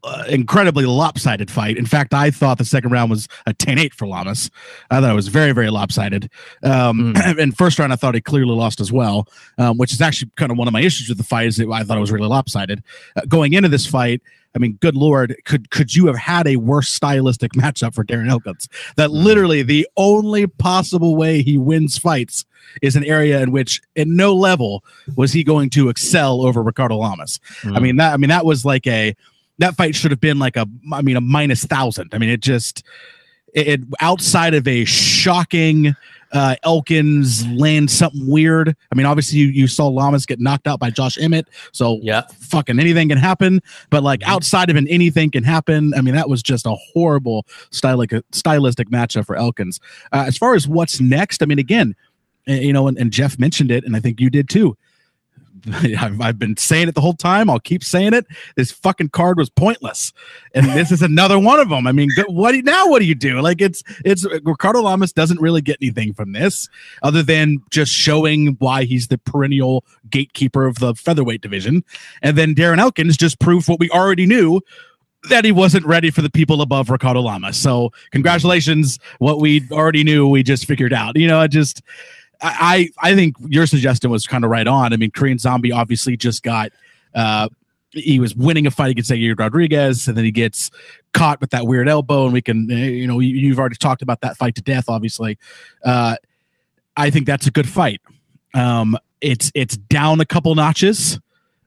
[0.05, 1.77] uh, incredibly lopsided fight.
[1.77, 4.51] In fact, I thought the second round was a 10-8 for Lamas.
[4.91, 6.31] I thought it was very, very lopsided.
[6.63, 7.39] Um, mm.
[7.41, 10.51] And first round, I thought he clearly lost as well, um, which is actually kind
[10.51, 11.47] of one of my issues with the fight.
[11.47, 12.83] Is that I thought it was really lopsided.
[13.17, 14.21] Uh, going into this fight,
[14.55, 18.29] I mean, good lord, could could you have had a worse stylistic matchup for Darren
[18.29, 18.69] Elkins?
[18.97, 19.25] That mm.
[19.25, 22.45] literally the only possible way he wins fights
[22.83, 24.85] is an area in which, at no level,
[25.17, 27.41] was he going to excel over Ricardo Lamas.
[27.63, 27.77] Mm.
[27.77, 28.13] I mean that.
[28.13, 29.15] I mean that was like a
[29.61, 32.11] that fight should have been like a I mean a minus thousand.
[32.13, 32.85] I mean it just
[33.55, 35.95] it, it outside of a shocking
[36.33, 38.77] uh, Elkins land something weird.
[38.93, 42.23] I mean, obviously you, you saw Lamas get knocked out by Josh Emmett, so yeah,
[42.39, 43.61] fucking anything can happen.
[43.91, 44.31] But like mm-hmm.
[44.31, 45.93] outside of an anything can happen.
[45.95, 49.81] I mean, that was just a horrible stylistic stylistic matchup for Elkins.
[50.13, 51.97] Uh, as far as what's next, I mean, again,
[52.47, 54.77] you know, and, and Jeff mentioned it, and I think you did too.
[56.21, 57.51] I've, been saying it the whole time.
[57.51, 58.27] I'll keep saying it.
[58.57, 60.13] This fucking card was pointless,
[60.55, 61.87] and this is another one of them.
[61.87, 62.89] I mean, what do you, now?
[62.89, 63.41] What do you do?
[63.41, 66.69] Like it's it's Ricardo Lamas doesn't really get anything from this
[67.03, 71.85] other than just showing why he's the perennial gatekeeper of the featherweight division,
[72.23, 74.61] and then Darren Elkins just proved what we already knew
[75.29, 77.57] that he wasn't ready for the people above Ricardo Lamas.
[77.57, 81.17] So congratulations, what we already knew, we just figured out.
[81.17, 81.83] You know, I just
[82.43, 84.93] I I think your suggestion was kind of right on.
[84.93, 86.73] I mean, Korean Zombie obviously just got
[87.15, 87.49] uh
[87.93, 90.71] he was winning a fight against Yair Rodriguez, and then he gets
[91.13, 94.21] caught with that weird elbow, and we can eh, you know you've already talked about
[94.21, 94.85] that fight to death.
[94.89, 95.39] Obviously,
[95.85, 96.17] uh,
[96.97, 98.01] I think that's a good fight.
[98.55, 101.19] Um, it's it's down a couple notches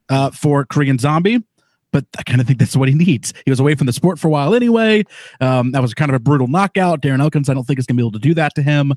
[0.08, 1.42] uh, for Korean Zombie,
[1.92, 3.32] but I kind of think that's what he needs.
[3.44, 5.04] He was away from the sport for a while anyway.
[5.40, 7.02] Um, that was kind of a brutal knockout.
[7.02, 8.94] Darren Elkins, I don't think is going to be able to do that to him.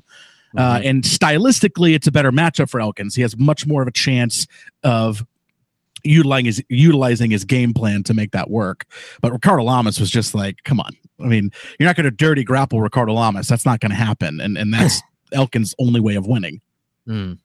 [0.56, 0.88] Uh, Mhm.
[0.90, 3.14] and stylistically, it's a better matchup for Elkins.
[3.14, 4.46] He has much more of a chance
[4.82, 5.24] of
[6.04, 8.86] utilizing his utilizing his game plan to make that work.
[9.20, 10.92] But Ricardo Lamas was just like, come on.
[11.20, 13.48] I mean, you're not going to dirty grapple Ricardo Lamas.
[13.48, 14.40] That's not going to happen.
[14.40, 16.60] And and that's Elkins' only way of winning.
[17.06, 17.38] Mm.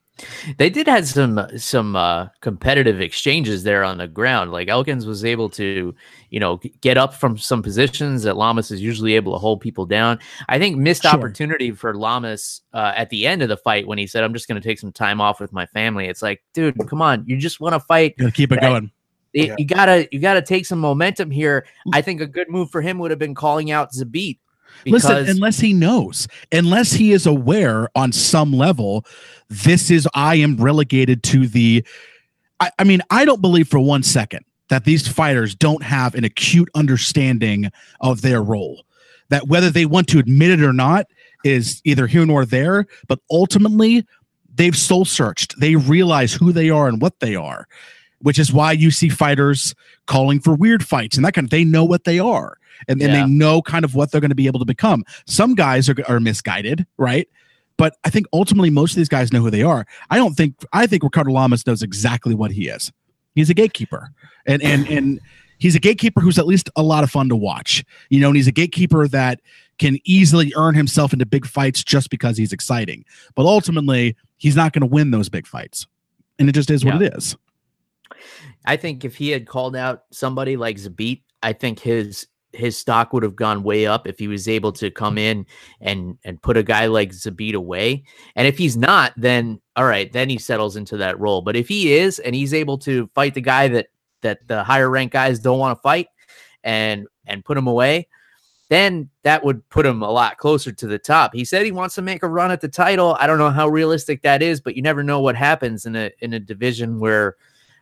[0.58, 4.52] They did have some some uh, competitive exchanges there on the ground.
[4.52, 5.92] Like Elkins was able to,
[6.30, 9.86] you know, get up from some positions that Lamas is usually able to hold people
[9.86, 10.20] down.
[10.48, 11.10] I think missed Sure.
[11.10, 14.46] opportunity for Lamas uh, at the end of the fight when he said, "I'm just
[14.46, 17.36] going to take some time off with my family." It's like, dude, come on, you
[17.36, 18.16] just want to fight.
[18.16, 18.90] Got to keep it That- going.
[19.34, 19.54] Y- Yeah.
[19.58, 21.66] You gotta you gotta take some momentum here.
[21.92, 24.38] I think a good move for him would have been calling out Zabit.
[24.86, 29.04] Listen, unless he knows, unless he is aware on some level,
[29.48, 31.84] this is I am relegated to the.
[32.60, 36.24] I, I mean, I don't believe for one second that these fighters don't have an
[36.24, 38.84] acute understanding of their role.
[39.28, 41.06] That whether they want to admit it or not
[41.44, 42.86] is either here nor there.
[43.08, 44.06] But ultimately,
[44.54, 45.58] they've soul searched.
[45.60, 47.66] They realize who they are and what they are,
[48.20, 49.74] which is why you see fighters
[50.06, 51.50] calling for weird fights and that kind of.
[51.50, 52.56] They know what they are
[52.88, 53.22] and, and Yeah.
[53.24, 55.04] they know kind of what they're going to be able to become.
[55.26, 57.28] Some guys are, are misguided, right?
[57.76, 59.86] But I think ultimately most of these guys know who they are.
[60.10, 62.92] I don't think I think Ricardo Lamas knows exactly what he is.
[63.34, 64.10] He's a gatekeeper,
[64.46, 65.20] and and and
[65.58, 67.84] he's a gatekeeper who's at least a lot of fun to watch.
[68.10, 69.40] You know, and he's a gatekeeper that
[69.78, 73.04] can easily earn himself into big fights just because he's exciting.
[73.34, 75.86] But ultimately, he's not going to win those big fights,
[76.38, 77.36] and it just is what it is.
[78.64, 83.12] I think if he had called out somebody like Zabit, I think his his stock
[83.12, 85.46] would have gone way up if he was able to come in
[85.80, 88.04] and and put a guy like Zabit away.
[88.36, 91.42] And if he's not, then all right, then he settles into that role.
[91.42, 93.88] But if he is and he's able to fight the guy that
[94.22, 96.08] that the higher ranked guys don't want to fight
[96.62, 98.08] and and put him away,
[98.68, 101.34] then that would put him a lot closer to the top.
[101.34, 103.16] He said he wants to make a run at the title.
[103.18, 106.10] I don't know how realistic that is, but you never know what happens in a
[106.20, 107.36] in a division where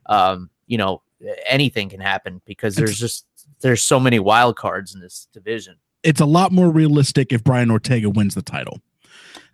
[0.07, 1.03] um, you know,
[1.47, 3.27] anything can happen because there's just
[3.63, 5.77] there's so many wild cards in this division.
[6.03, 8.81] it's a lot more realistic if Brian Ortega wins the title.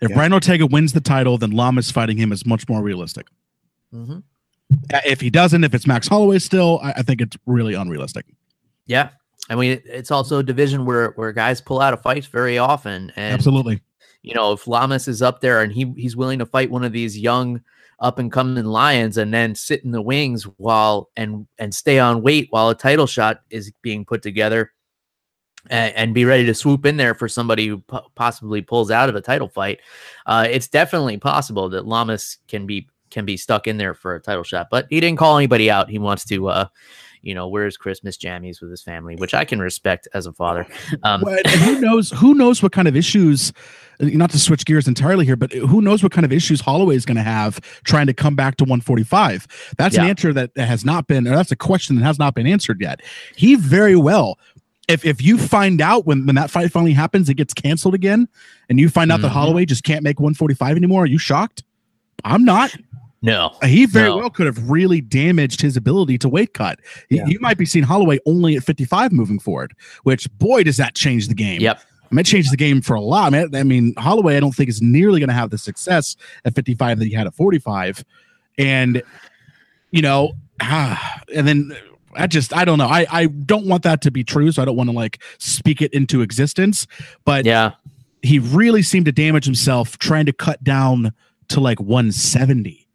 [0.01, 0.17] If Yeah.
[0.17, 3.27] Brian Ortega wins the title, then Lamas fighting him is much more realistic.
[3.95, 4.19] Mm-hmm.
[4.93, 8.25] Uh, If he doesn't, if it's Max Holloway still, I, I think it's really unrealistic.
[8.87, 9.11] Yeah,
[9.51, 13.13] I mean it's also a division where where guys pull out of fights very often,
[13.17, 13.81] and Absolutely.
[14.23, 16.93] you know if Lamas is up there and he he's willing to fight one of
[16.93, 17.63] these young
[18.01, 22.23] up and coming lions and then sit in the wings while and and stay on
[22.23, 24.73] weight while a title shot is being put together
[25.71, 29.09] and, and be ready to swoop in there for somebody who po- possibly pulls out
[29.09, 29.81] of a title fight
[30.27, 34.21] uh, it's definitely possible that Lamas can be can be stuck in there for a
[34.21, 35.91] title shot but he didn't call anybody out.
[35.91, 36.67] He wants to uh
[37.23, 40.33] you know wear his christmas jammies with his family which i can respect as a
[40.33, 40.67] father
[41.03, 42.11] um who knows?
[42.13, 43.53] Who knows what kind of issues?
[44.01, 46.97] uh, Not to switch gears entirely here, but who knows what kind of issues Holloway
[46.97, 49.75] is going to have trying to come back to 145?
[49.77, 52.35] That's an answer that that has not been, or that's a question that has not
[52.35, 53.01] been answered yet.
[53.37, 54.39] He very well.
[54.89, 58.29] If, if you find out when, when that fight finally happens, it gets canceled again,
[58.69, 59.33] and you find out that Mhm.
[59.33, 61.63] Holloway just can't make 145 anymore, are you shocked?
[62.25, 62.75] I'm not.
[63.23, 64.19] No He very No.
[64.19, 66.79] well could have really damaged his ability to weight cut.
[67.11, 67.27] Yeah.
[67.27, 71.29] You might be seeing Holloway only at 55 moving forward, which boy does that change
[71.29, 71.61] the game.
[71.61, 73.35] yep I mean, it changed the game for a lot.
[73.35, 76.17] I mean, I mean Holloway, I don't think is nearly going to have the success
[76.45, 78.03] at 55 that he had at 45.
[78.57, 79.03] And,
[79.91, 81.77] you know, ah, and then
[82.15, 82.87] I just, I don't know.
[82.87, 84.51] I, I don't want that to be true.
[84.53, 86.87] So I don't want to like speak it into existence.
[87.25, 87.73] But yeah
[88.23, 91.13] he really seemed to damage himself trying to cut down
[91.49, 92.88] to like 170.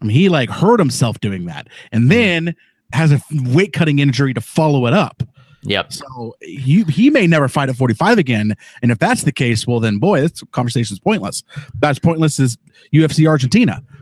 [0.00, 2.54] I mean, he like hurt himself doing that and then
[2.92, 5.22] has a weight cutting injury to follow it up.
[5.62, 8.54] yep So he he may never fight at 45 again.
[8.82, 11.42] And if that's the case, well then boy, this conversation is pointless.
[11.78, 12.56] That's pointless is
[12.92, 13.82] UFC Argentina.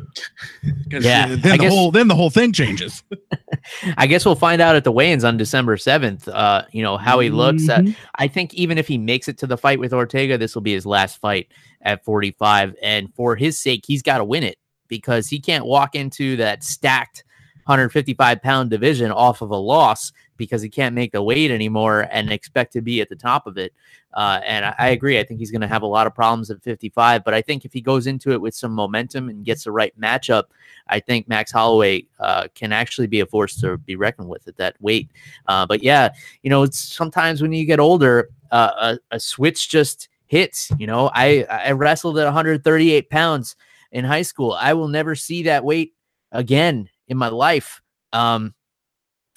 [0.91, 3.03] Yeah, Then the guess- whole then the whole thing changes.
[3.97, 6.29] I guess we'll find out at the weigh-ins on December seventh.
[6.29, 7.69] Uh, you know how he looks.
[7.69, 7.97] At, Mhm.
[8.15, 10.73] I think even if he makes it to the fight with Ortega, this will be
[10.73, 11.49] his last fight
[11.83, 14.57] at 45, and for his sake, he's got to win it
[14.89, 17.25] because he can't walk into that stacked
[17.67, 22.31] 155 pound division off of a loss because he can't make the weight anymore and
[22.31, 23.73] expect to be at the top of it.
[24.13, 25.19] Uh, and I, I agree.
[25.19, 27.25] I think he's going to have a lot of problems at 55.
[27.25, 29.99] But I think if he goes into it with some momentum and gets the right
[29.99, 30.45] matchup,
[30.89, 34.57] I think Max Holloway uh, can actually be a force to be reckoned with at
[34.59, 35.09] that weight.
[35.49, 36.11] Uh, but yeah,
[36.43, 40.71] you know, it's sometimes when you get older, uh, a, a switch just hits.
[40.79, 43.57] You know, I I wrestled at 138 pounds
[43.95, 44.53] in high school.
[44.53, 45.95] I will never see that weight
[46.33, 47.81] again in my life.
[48.13, 48.55] Um,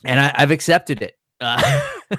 [0.04, 1.16] and I, have accepted it.
[1.40, 1.82] Uh,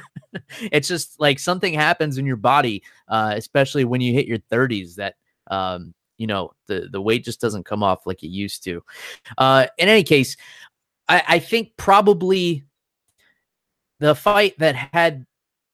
[0.72, 4.94] it's just like something happens in your body, uh, especially when you hit your 30s,
[4.94, 5.16] that
[5.50, 8.82] um, you know the the weight just doesn't come off like it used to.
[9.36, 10.36] Uh, in any case,
[11.08, 12.64] I, I think probably
[14.00, 15.26] the fight that had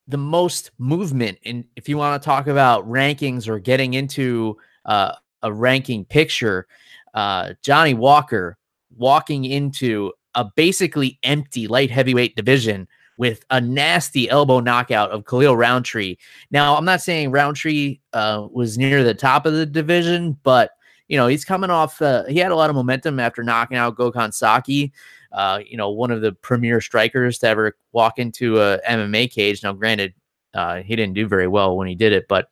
[0.07, 5.13] the most movement, and if you want to talk about rankings or getting into uh,
[5.45, 6.67] a ranking picture,
[7.15, 8.59] uh, Johnny Walker
[8.97, 15.57] walking into a basically empty light heavyweight division with a nasty elbow knockout of Khalil
[15.57, 16.17] Rountree.
[16.51, 20.73] Now, I'm not saying Rountree uh, was near the top of the division, but
[21.07, 22.01] you know he's coming off.
[22.01, 24.93] Uh, he had a lot of momentum after knocking out Gokhan Saki.
[25.31, 29.63] Uh, you know, one of the premier strikers to ever walk into a MMA cage.
[29.63, 30.15] Now, granted,
[30.55, 32.49] uh, he didn't do very well when he did it, but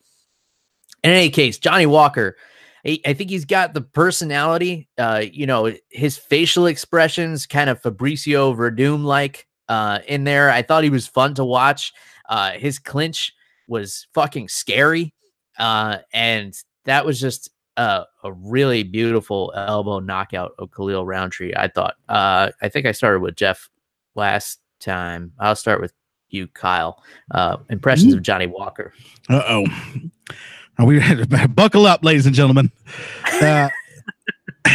[1.03, 2.37] in any case, Johnny Walker.
[2.85, 8.57] I think he's got the personality, uh, you know, his facial expressions kind of Fabricio
[8.57, 10.51] Werdum like uh, in there.
[10.51, 11.93] I thought he was fun to watch.
[12.29, 13.33] Uh, his clinch
[13.69, 15.15] was fucking scary.
[15.59, 21.53] Uh, and that was just a, a really beautiful elbow knockout of Khalil Rountree.
[21.57, 21.95] I thought.
[22.09, 23.69] Uh, I think I started with Jeff
[24.17, 25.33] last time.
[25.39, 25.93] I'll start with
[26.31, 27.03] you, Kyle.
[27.31, 28.93] Uh, impressions of Johnny Walker.
[29.29, 29.67] Uh oh.
[30.85, 31.01] We
[31.55, 32.71] buckle up, ladies and gentlemen.
[33.41, 33.69] Uh,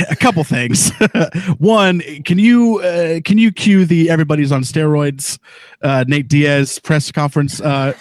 [0.09, 0.91] a couple things.
[1.57, 5.39] One, can you uh, can you cue the everybody's on steroids
[5.81, 7.93] uh, Nate Diaz press conference uh,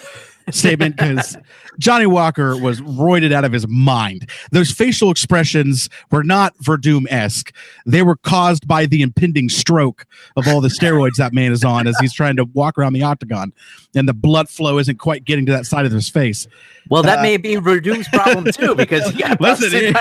[0.51, 1.37] statement because
[1.79, 4.29] Johnny Walker was roided out of his mind.
[4.51, 7.53] Those facial expressions were not Werdum esque.
[7.85, 11.87] They were caused by the impending stroke of all the steroids that man is on
[11.87, 13.53] as he's trying to walk around the octagon,
[13.95, 16.47] and the blood flow isn't quite getting to that side of his face.
[16.89, 19.95] Well, that uh, may be Werdum's problem too, because he got listen,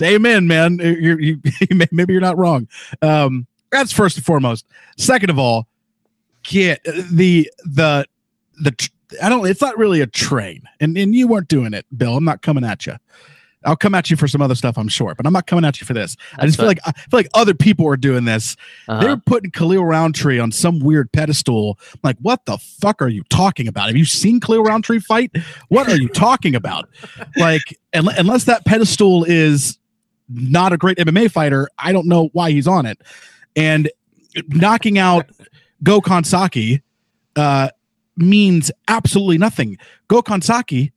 [0.02, 0.78] amen, man.
[0.78, 1.40] You're, you,
[1.90, 2.68] maybe you're not wrong.
[3.02, 4.66] Um, that's first and foremost.
[4.96, 5.66] Second of all,
[6.44, 8.06] get the the
[8.56, 8.88] the
[9.22, 9.46] I don't.
[9.46, 12.16] It's not really a train, and and you weren't doing it, Bill.
[12.16, 12.96] I'm not coming at you.
[13.64, 15.80] I'll come at you for some other stuff, I'm sure, but I'm not coming at
[15.80, 16.16] you for this.
[16.32, 18.56] That's I just feel like I feel like other people are doing this.
[18.88, 19.00] Uh-huh.
[19.00, 21.78] They're putting Khalil Rountree on some weird pedestal.
[21.94, 23.86] I'm like, what the fuck are you talking about?
[23.86, 25.34] Have you seen Khalil Rountree fight?
[25.68, 26.88] What are you talking about?
[27.36, 27.62] Like,
[27.92, 29.78] unless that pedestal is
[30.28, 33.00] not a great MMA fighter, I don't know why he's on it.
[33.56, 33.90] And
[34.48, 35.30] knocking out
[35.82, 36.82] Gokhan Saki,
[37.36, 37.70] uh,
[38.16, 39.76] means absolutely nothing.
[40.08, 40.92] Gokhan Saki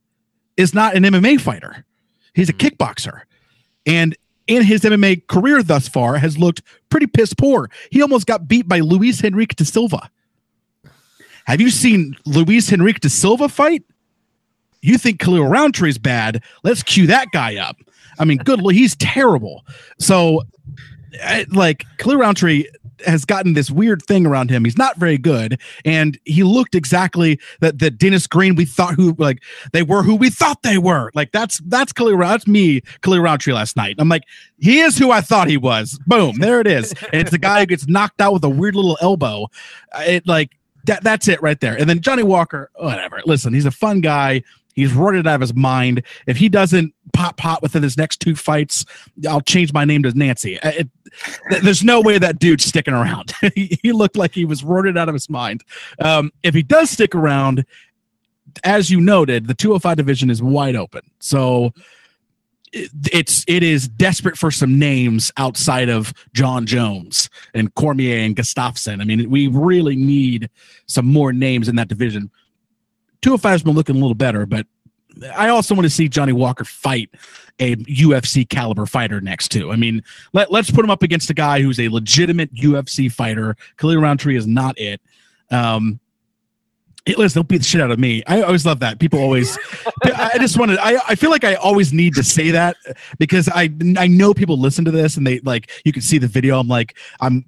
[0.56, 1.84] is not an MMA fighter.
[2.34, 2.68] He's a mm-hmm.
[2.68, 3.22] kickboxer.
[3.86, 7.70] And in his MMA career thus far has looked pretty piss poor.
[7.90, 10.10] He almost got beat by Luis Henrique da Silva.
[11.44, 13.84] Have you seen Luis Henrique da Silva fight?
[14.80, 16.42] You think Khalil Rountree is bad?
[16.62, 17.76] Let's cue that guy up.
[18.18, 18.60] I mean, good.
[18.70, 19.64] He's terrible.
[19.98, 20.42] So,
[21.50, 22.66] like Khalil Rountree
[23.06, 24.64] has gotten this weird thing around him.
[24.64, 29.14] He's not very good, and he looked exactly that that Dennis Green we thought who
[29.18, 31.10] like they were who we thought they were.
[31.14, 32.18] Like that's that's Khalil.
[32.18, 33.96] That's me, Khalil Rountree last night.
[33.98, 34.24] I'm like,
[34.58, 35.98] he is who I thought he was.
[36.06, 36.94] Boom, there it is.
[37.10, 39.48] And it's the guy who gets knocked out with a weird little elbow.
[40.00, 40.50] It like
[40.84, 41.02] that.
[41.02, 41.74] That's it right there.
[41.78, 43.22] And then Johnny Walker, whatever.
[43.24, 44.42] Listen, he's a fun guy.
[44.78, 46.04] He's roided out of his mind.
[46.28, 48.84] If he doesn't pop pot within his next two fights,
[49.28, 50.56] I'll change my name to Nancy.
[50.62, 50.88] It,
[51.62, 53.32] there's no way that dude's sticking around.
[53.56, 55.64] he, he, looked like he was roided out of his mind.
[55.98, 57.66] Um, if he does stick around,
[58.62, 61.02] as you noted, the 205 division is wide open.
[61.18, 61.72] So
[62.72, 68.36] it, it's it is desperate for some names outside of Jon Jones and Cormier and
[68.36, 69.00] Gustafsson.
[69.00, 70.50] I mean, we really need
[70.86, 72.30] some more names in that division.
[73.22, 74.66] 205 has been looking a little better, but
[75.34, 77.10] I also want to see Johnny Walker fight
[77.58, 79.72] a UFC caliber fighter next to.
[79.72, 80.02] I mean,
[80.32, 83.56] let, let's put him up against a guy who's a legitimate UFC fighter.
[83.78, 85.00] Khalil Rountree is not it.
[85.50, 85.98] Um,
[87.06, 88.22] listen, don't beat the shit out of me.
[88.26, 89.00] I always love that.
[89.00, 89.58] People always,
[90.04, 92.76] I just wanted, I, I feel like I always need to say that
[93.18, 96.28] because I, I know people listen to this and they like, you can see the
[96.28, 96.60] video.
[96.60, 97.44] I'm like, I'm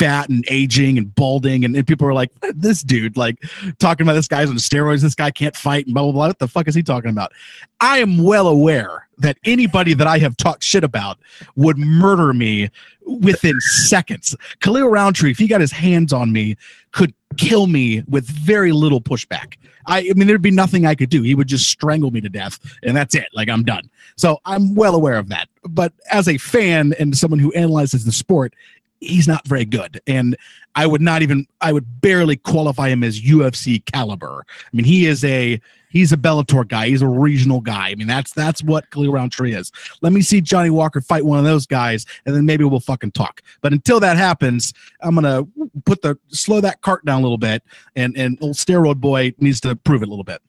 [0.00, 3.36] fat and aging and balding, and, and people are like, "This dude, like,
[3.78, 5.02] talking about this guy's on steroids.
[5.02, 6.26] This guy can't fight, and blah blah blah.
[6.28, 7.32] What the fuck is he talking about?"
[7.80, 11.18] I am well aware that anybody that I have talked shit about
[11.54, 12.70] would murder me
[13.04, 14.34] within seconds.
[14.60, 16.56] Khalil Rountree, if he got his hands on me,
[16.92, 19.56] could kill me with very little pushback.
[19.86, 21.22] I, I mean, there'd be nothing I could do.
[21.22, 23.28] He would just strangle me to death, and that's it.
[23.34, 23.90] Like I'm done.
[24.16, 25.48] So I'm well aware of that.
[25.64, 28.54] But as a fan and someone who analyzes the sport,
[29.00, 30.00] he's not very good.
[30.06, 30.36] And
[30.74, 34.44] I would not even I would barely qualify him as UFC caliber.
[34.48, 36.88] I mean, he is a he's a Bellator guy.
[36.88, 37.88] He's a regional guy.
[37.88, 39.72] I mean, that's that's what Khalil Rountree is.
[40.00, 43.12] Let me see Johnny Walker fight one of those guys, and then maybe we'll fucking
[43.12, 43.42] talk.
[43.60, 45.46] But until that happens, I'm gonna
[45.84, 47.62] put the slow that cart down a little bit,
[47.96, 50.40] and and old steroid boy needs to prove it a little bit.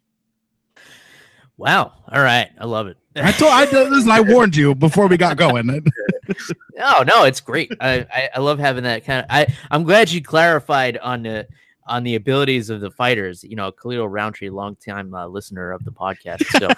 [1.57, 1.93] Wow.
[2.11, 2.49] All right.
[2.59, 2.97] I love it.
[3.15, 5.67] I told I listen, I warned you before we got going.
[6.75, 7.71] no, no, it's great.
[7.79, 11.47] I, I, I love having that kind of I I'm glad you clarified on the
[11.87, 13.43] on the abilities of the fighters.
[13.43, 16.45] You know, Khalil Rountree, long time uh, listener of the podcast.
[16.59, 16.69] So,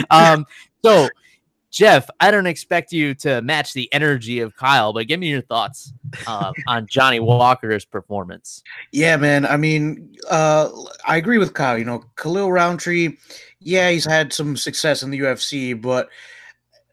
[0.10, 0.46] um,
[0.84, 1.08] so
[1.72, 5.40] Jeff, I don't expect you to match the energy of Kyle, but give me your
[5.40, 5.94] thoughts
[6.26, 8.62] uh, on Johnny Walker's performance.
[8.92, 9.46] Yeah, man.
[9.46, 10.68] I mean, uh,
[11.06, 11.78] I agree with Kyle.
[11.78, 13.16] You know, Khalil Rountree,
[13.58, 16.10] yeah, he's had some success in the UFC, but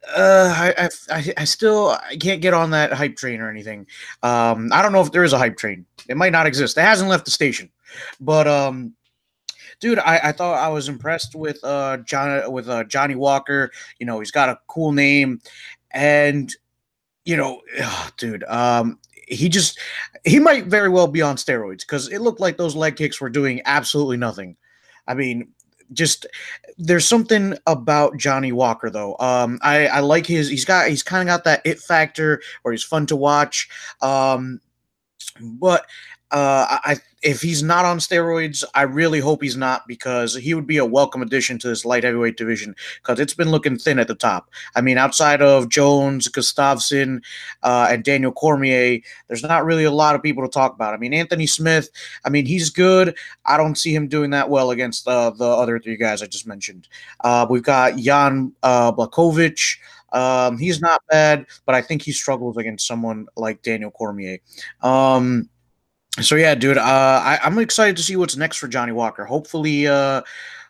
[0.08, 3.86] uh, I, I, I still I can't get on that hype train or anything.
[4.24, 5.86] Um, I don't know if there is a hype train.
[6.08, 6.78] It might not exist.
[6.78, 7.70] It hasn't left the station,
[8.20, 8.94] but um,
[9.80, 13.72] dude, I, I thought I was impressed with uh John with uh, Johnny Walker.
[14.00, 15.42] You know, he's got a cool name,
[15.92, 16.54] and
[17.26, 19.80] you know, ugh, dude, um, he just
[20.26, 23.30] he might very well be on steroids because it looked like those leg kicks were
[23.30, 24.56] doing absolutely nothing.
[25.08, 25.50] I mean,
[25.94, 26.26] just
[26.78, 29.16] there's something about Johnny Walker though.
[29.20, 30.50] Um, I I like his.
[30.50, 33.70] He's got he's kind of got that it factor where he's fun to watch.
[34.02, 34.62] Um,
[35.42, 35.86] but
[36.32, 40.68] uh, I if he's not on steroids, I really hope he's not because he would
[40.68, 44.08] be a welcome addition to this light heavyweight division because it's been looking thin at
[44.08, 44.50] the top.
[44.76, 47.22] I mean, outside of Jones, Gustafsson,
[47.64, 50.94] uh, and Daniel Cormier, there's not really a lot of people to talk about.
[50.94, 51.90] I mean, Anthony Smith,
[52.24, 53.18] I mean, he's good.
[53.46, 56.48] I don't see him doing that well against uh, the other three guys I just
[56.48, 56.88] mentioned.
[57.22, 58.94] Uh, we've got Jan uh.
[60.12, 64.40] Um, he's not bad, but I think he struggles against someone like Daniel Cormier.
[64.82, 65.50] Um,
[66.22, 69.26] so yeah, dude, uh, I, am excited to see what's next for Johnny Walker.
[69.26, 70.22] Hopefully, uh,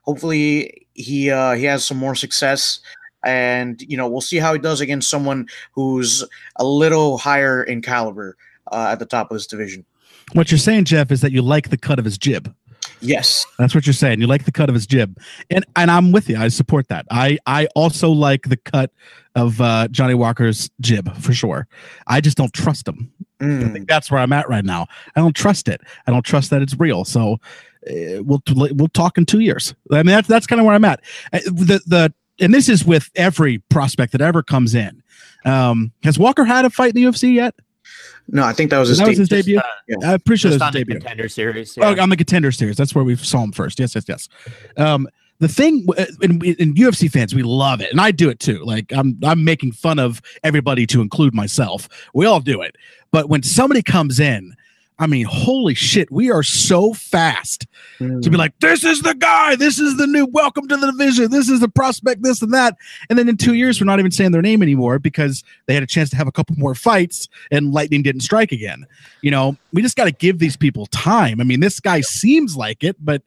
[0.04, 2.80] hopefully he uh, he has some more success,
[3.24, 6.24] and you know we'll see how he does against someone who's
[6.58, 8.38] a little higher in caliber
[8.72, 9.86] uh, at the top of this division.
[10.34, 12.54] What you're saying, Jeff, is that you like the cut of his jib.
[13.02, 14.20] Yes, that's what you're saying.
[14.20, 15.18] You like the cut of his jib,
[15.50, 16.38] and and I'm with you.
[16.38, 17.06] I support that.
[17.10, 18.92] I I also like the cut
[19.36, 21.68] of uh, Johnny Walker's jib for sure.
[22.08, 23.12] I just don't trust him.
[23.40, 23.70] Mm.
[23.70, 24.88] I think that's where I'm at right now.
[25.16, 25.82] I don't trust it.
[26.08, 27.06] I don't trust that it's real.
[27.06, 27.40] So
[27.90, 29.74] uh, we'll we'll talk in two years.
[29.92, 31.02] I mean that's that's kind of where I'm at.
[31.32, 35.02] Uh, the the and this is with every prospect that ever comes in.
[35.46, 37.56] Um, has Walker had a fight in the UFC yet?
[38.32, 39.58] No, I think that was his, that was his debut.
[39.58, 39.96] Uh, yeah.
[40.04, 40.96] I appreciate pretty sure that was his debut.
[41.00, 41.76] Contender series.
[41.76, 41.96] Yeah.
[41.98, 42.78] Oh, on the contender series.
[42.78, 43.80] That's where we saw him first.
[43.80, 44.30] Yes, yes, yes.
[44.78, 45.08] Um,
[45.40, 48.64] the thing uh, in, in, UFC fans, we love it, and I do it too.
[48.64, 51.88] Like I'm, I'm making fun of everybody to include myself.
[52.14, 52.76] We all do it,
[53.12, 54.56] but when somebody comes in
[55.00, 57.66] I mean, holy shit, we are so fast
[58.00, 58.22] mm.
[58.22, 58.40] to be mm.
[58.40, 61.62] like, this is the guy, this is the new welcome to the division, this is
[61.62, 62.76] the prospect, this and that.
[63.10, 65.84] And then in two years, we're not even saying their name anymore because they had
[65.84, 68.86] a chance to have a couple more fights and lightning didn't strike again.
[69.22, 71.40] You know, we just got to give these people time.
[71.40, 73.22] I mean, this guy seems like it, but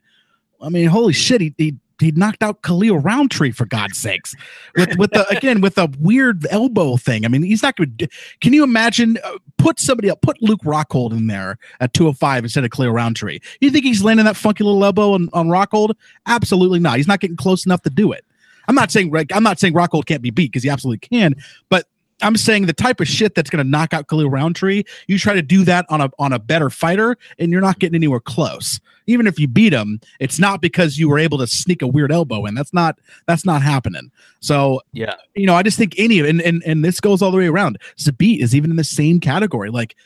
[0.61, 4.35] I mean, holy shit, he, he he knocked out Khalil Rountree for God's sakes
[4.77, 7.25] with with the again with a weird elbow thing.
[7.25, 8.09] I mean, he's not going to.
[8.41, 9.19] Can you imagine?
[9.25, 10.21] Uh, put somebody up.
[10.23, 13.39] Put Luke Rockhold in there at 205 instead of Khalil Rountree.
[13.61, 15.95] You think he's landing that funky little elbow on, on Rockhold?
[16.27, 16.97] Absolutely not.
[16.97, 18.25] He's not getting close enough to do it.
[18.69, 21.35] I'm not saying I'm not saying Rockhold can't be beat because he absolutely can,
[21.69, 21.87] but
[22.23, 25.35] I'm saying the type of shit that's going to knock out Khalil Rountree, you try
[25.35, 28.81] to do that on a on a better fighter, and you're not getting anywhere close.
[29.07, 32.13] Even if you beat him, it's not because you were able to sneak a weird
[32.13, 32.55] elbow in.
[32.55, 34.11] That's not that's not happening.
[34.41, 37.31] So yeah, you know, I just think any of and and and this goes all
[37.31, 37.79] the way around.
[37.99, 39.71] Zabit is even in the same category.
[39.71, 39.97] Like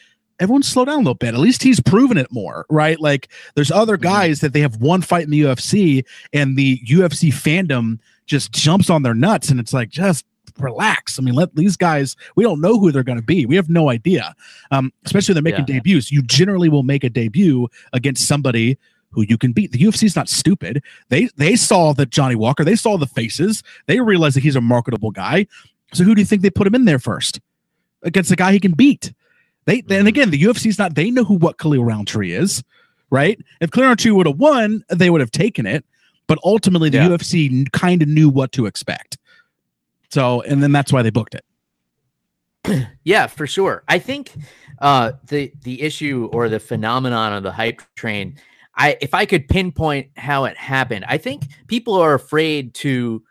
[0.41, 1.35] everyone slow down a little bit.
[1.35, 3.01] At least he's proven it more, right?
[3.01, 4.05] Like there's other mm-hmm.
[4.05, 8.91] guys that they have one fight in the UFC and the UFC fandom just jumps
[8.91, 10.25] on their nuts and it's like just
[10.59, 11.19] relax.
[11.19, 13.47] I mean, let these guys, we don't know who they're going to be.
[13.47, 14.35] We have no idea.
[14.71, 15.81] Um, especially they're making yeah.
[15.81, 16.11] debuts.
[16.11, 18.79] You generally will make a debut against somebody
[19.11, 19.73] who you can beat.
[19.73, 20.83] The UFC is not stupid.
[21.09, 24.61] They they saw that Johnny Walker, they saw the faces, they realized that he's a
[24.61, 25.47] marketable guy.
[25.93, 27.41] So who do you think they put him in there first?
[28.03, 29.13] Against a guy he can beat.
[29.65, 29.93] They mm-hmm.
[29.93, 30.95] and again, the UFC is not.
[30.95, 32.63] They know who what Khalil Rountree is,
[33.11, 33.39] right?
[33.61, 35.85] If Khalil Rountree would have won, they would have taken it.
[36.27, 37.09] But ultimately, the yeah.
[37.09, 39.16] UFC kind of knew what to expect.
[40.17, 41.37] So, and then that's why they booked
[42.65, 42.89] it.
[43.05, 43.85] yeah, for sure.
[43.87, 44.33] I think
[44.79, 48.39] uh, the the issue or the phenomenon of the hype train.
[48.79, 53.23] I if I could pinpoint how it happened, I think people are afraid to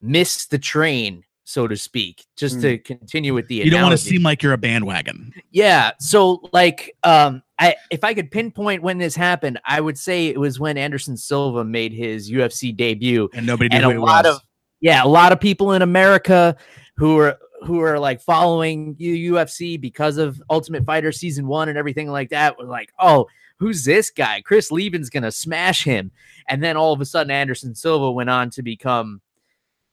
[0.00, 2.62] miss the train so to speak, just mm.
[2.62, 3.56] to continue with the.
[3.56, 5.34] You don't want to seem like you're a bandwagon.
[5.50, 5.90] Yeah.
[5.98, 10.40] So, like, um, I if I could pinpoint when this happened, I would say it
[10.40, 13.82] was when Anderson Silva made his UFC debut, and nobody did.
[13.82, 14.36] And a lot was.
[14.36, 14.42] of
[14.80, 16.56] yeah, a lot of people in America
[16.96, 22.08] who are who are like following UFC because of Ultimate Fighter season one and everything
[22.08, 23.26] like that were like, oh,
[23.58, 24.40] who's this guy?
[24.40, 26.10] Chris Leben's gonna smash him.
[26.48, 29.20] And then all of a sudden, Anderson Silva went on to become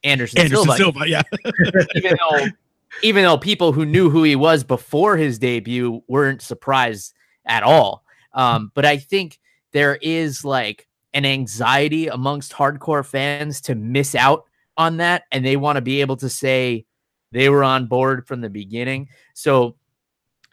[0.03, 0.77] Anderson, Anderson Silva.
[0.77, 1.23] Silva yeah.
[1.95, 2.45] even though
[3.03, 7.13] even though people who knew who he was before his debut weren't surprised
[7.45, 8.03] at all.
[8.33, 9.39] Um, but I think
[9.71, 14.45] there is like an anxiety amongst hardcore fans to miss out
[14.78, 16.86] on that, and they want to be able to say
[17.32, 19.09] they were on board from the beginning.
[19.34, 19.75] So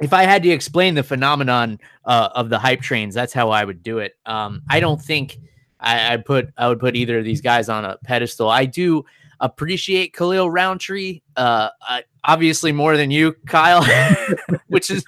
[0.01, 3.65] if I had to explain the phenomenon uh, of the hype trains, that's how I
[3.65, 4.15] would do it.
[4.27, 5.39] Um, I don't think
[5.79, 8.49] I, I put I would put either of these guys on a pedestal.
[8.49, 9.05] I do
[9.41, 13.85] appreciate Khalil Rountree, uh, uh, obviously more than you, Kyle,
[14.69, 15.05] which is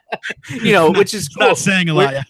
[0.50, 1.48] you know, which is cool.
[1.48, 2.14] not saying a lot.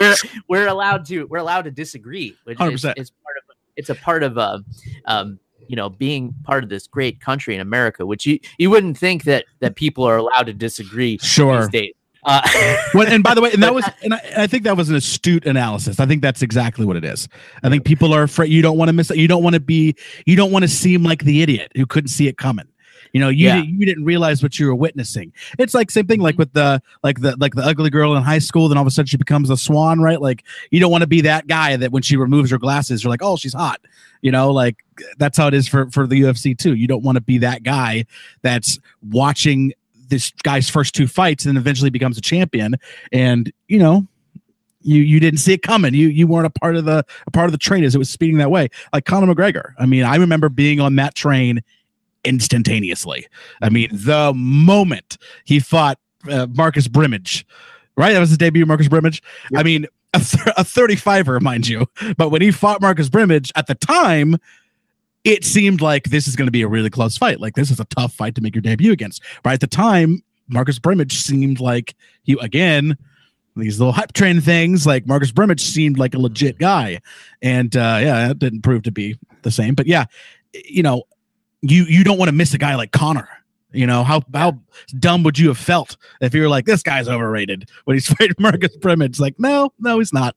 [0.00, 0.14] We're,
[0.48, 3.25] we're, allowed to we're allowed to disagree, which is, is, part of
[3.76, 4.58] it's a part of uh,
[5.04, 8.98] um, you know being part of this great country in America, which you you wouldn't
[8.98, 11.18] think that that people are allowed to disagree.
[11.18, 11.68] Sure.
[12.26, 12.42] Uh,
[12.94, 14.96] well, and by the way, and that was, and I, I, think that was an
[14.96, 16.00] astute analysis.
[16.00, 17.28] I think that's exactly what it is.
[17.62, 18.50] I think people are afraid.
[18.50, 19.16] You don't want to miss it.
[19.16, 19.94] You don't want to be.
[20.26, 22.66] You don't want to seem like the idiot who couldn't see it coming.
[23.16, 23.62] You know, you yeah.
[23.62, 25.32] you didn't realize what you were witnessing.
[25.58, 26.42] It's like same thing, like mm-hmm.
[26.42, 28.68] with the like the like the ugly girl in high school.
[28.68, 30.20] Then all of a sudden she becomes a swan, right?
[30.20, 33.10] Like you don't want to be that guy that when she removes her glasses, you're
[33.10, 33.80] like, oh, she's hot.
[34.20, 34.84] You know, like
[35.16, 36.74] that's how it is for for the UFC too.
[36.74, 38.04] You don't want to be that guy
[38.42, 39.72] that's watching
[40.08, 42.74] this guy's first two fights and then eventually becomes a champion.
[43.12, 44.06] And you know,
[44.82, 45.94] you you didn't see it coming.
[45.94, 48.10] You you weren't a part of the a part of the train as it was
[48.10, 48.68] speeding that way.
[48.92, 49.72] Like Conor McGregor.
[49.78, 51.62] I mean, I remember being on that train
[52.26, 53.26] instantaneously.
[53.62, 55.98] I mean, the moment he fought
[56.28, 57.46] uh, Marcus Brimage,
[57.96, 58.12] right?
[58.12, 59.22] That was his debut, Marcus Brimage.
[59.52, 59.60] Yep.
[59.60, 61.86] I mean, a, th- a 35er, mind you.
[62.16, 64.36] But when he fought Marcus Brimage at the time,
[65.24, 67.40] it seemed like this is going to be a really close fight.
[67.40, 69.22] Like this is a tough fight to make your debut against.
[69.44, 72.96] Right at the time, Marcus Brimage seemed like he again
[73.56, 74.86] these little hype train things.
[74.86, 77.00] Like Marcus Brimage seemed like a legit guy,
[77.42, 79.74] and uh, yeah, that didn't prove to be the same.
[79.74, 80.04] But yeah,
[80.52, 81.04] you know,
[81.70, 83.28] you you don't want to miss a guy like Conor.
[83.72, 84.58] You know how how
[84.98, 88.36] dumb would you have felt if you were like this guy's overrated when he's fighting
[88.38, 89.20] Marcus Brimage?
[89.20, 90.36] Like no, no, he's not.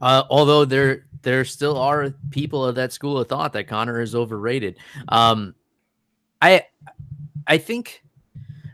[0.00, 4.14] Uh, although there there still are people of that school of thought that Conor is
[4.14, 4.76] overrated.
[5.08, 5.54] Um,
[6.40, 6.66] I
[7.46, 8.02] I think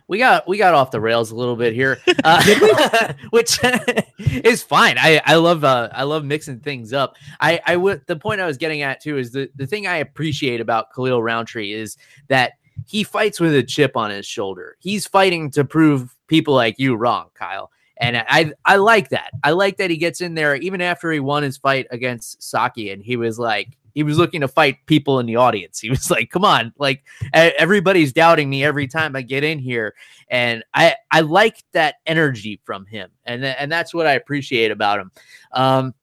[0.08, 3.60] we got we got off the rails a little bit here, uh, which
[4.18, 4.96] is fine.
[4.98, 7.16] I I love uh, I love mixing things up.
[7.40, 10.60] I I the point I was getting at too is the the thing I appreciate
[10.60, 11.96] about Khalil Rountree is
[12.28, 12.54] that
[12.86, 14.76] he fights with a chip on his shoulder.
[14.80, 17.70] He's fighting to prove people like you wrong, Kyle.
[18.00, 19.32] And I I like that.
[19.44, 22.90] I like that he gets in there even after he won his fight against Saki
[22.90, 25.80] and he was like he was looking to fight people in the audience.
[25.88, 27.02] He was like, "Come on, like
[27.34, 29.96] everybody's doubting me every time I get in here."
[30.28, 33.10] And I I like that energy from him.
[33.24, 35.10] And and that's what I appreciate about him.
[35.52, 35.94] Um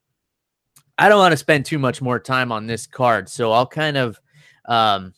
[0.97, 3.95] I don't want to spend too much more time on this card, so I'll kind
[3.95, 4.19] of
[4.65, 5.13] um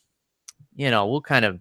[0.75, 1.59] you know, we'll kind of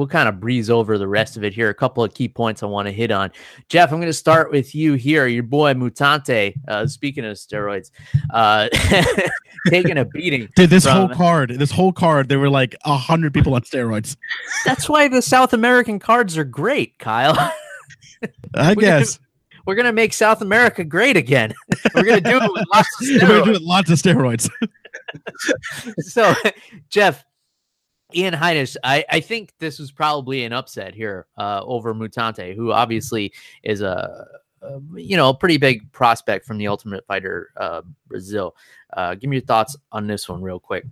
[0.00, 1.68] we'll kind of breeze over the rest of it here.
[1.68, 3.30] A couple of key points I want to hit on.
[3.68, 5.26] Jeff, I'm going to start with you here.
[5.26, 6.54] Your boy Mutante.
[6.66, 7.90] Uh, speaking of steroids,
[8.32, 8.68] uh,
[9.68, 10.48] taking a beating.
[10.54, 13.62] Dude, this from, whole card, this whole card, there were like a hundred people on
[13.62, 14.16] steroids.
[14.64, 17.36] That's why the South American cards are great, Kyle.
[18.54, 19.16] I guess.
[19.16, 19.26] Gonna,
[19.66, 21.54] we're gonna make South America great again.
[21.94, 23.22] we're gonna do it with lots of steroids.
[23.22, 24.50] We're gonna do it lots of steroids.
[26.00, 26.34] so,
[26.88, 27.24] Jeff,
[28.14, 32.72] Ian Heinisch, I, I think this was probably an upset here uh, over Mutante, who
[32.72, 33.32] obviously
[33.62, 34.26] is a,
[34.62, 38.54] a, you know a pretty big prospect from the Ultimate Fighter uh, Brazil.
[38.92, 40.84] Uh, give me your thoughts on this one real quick.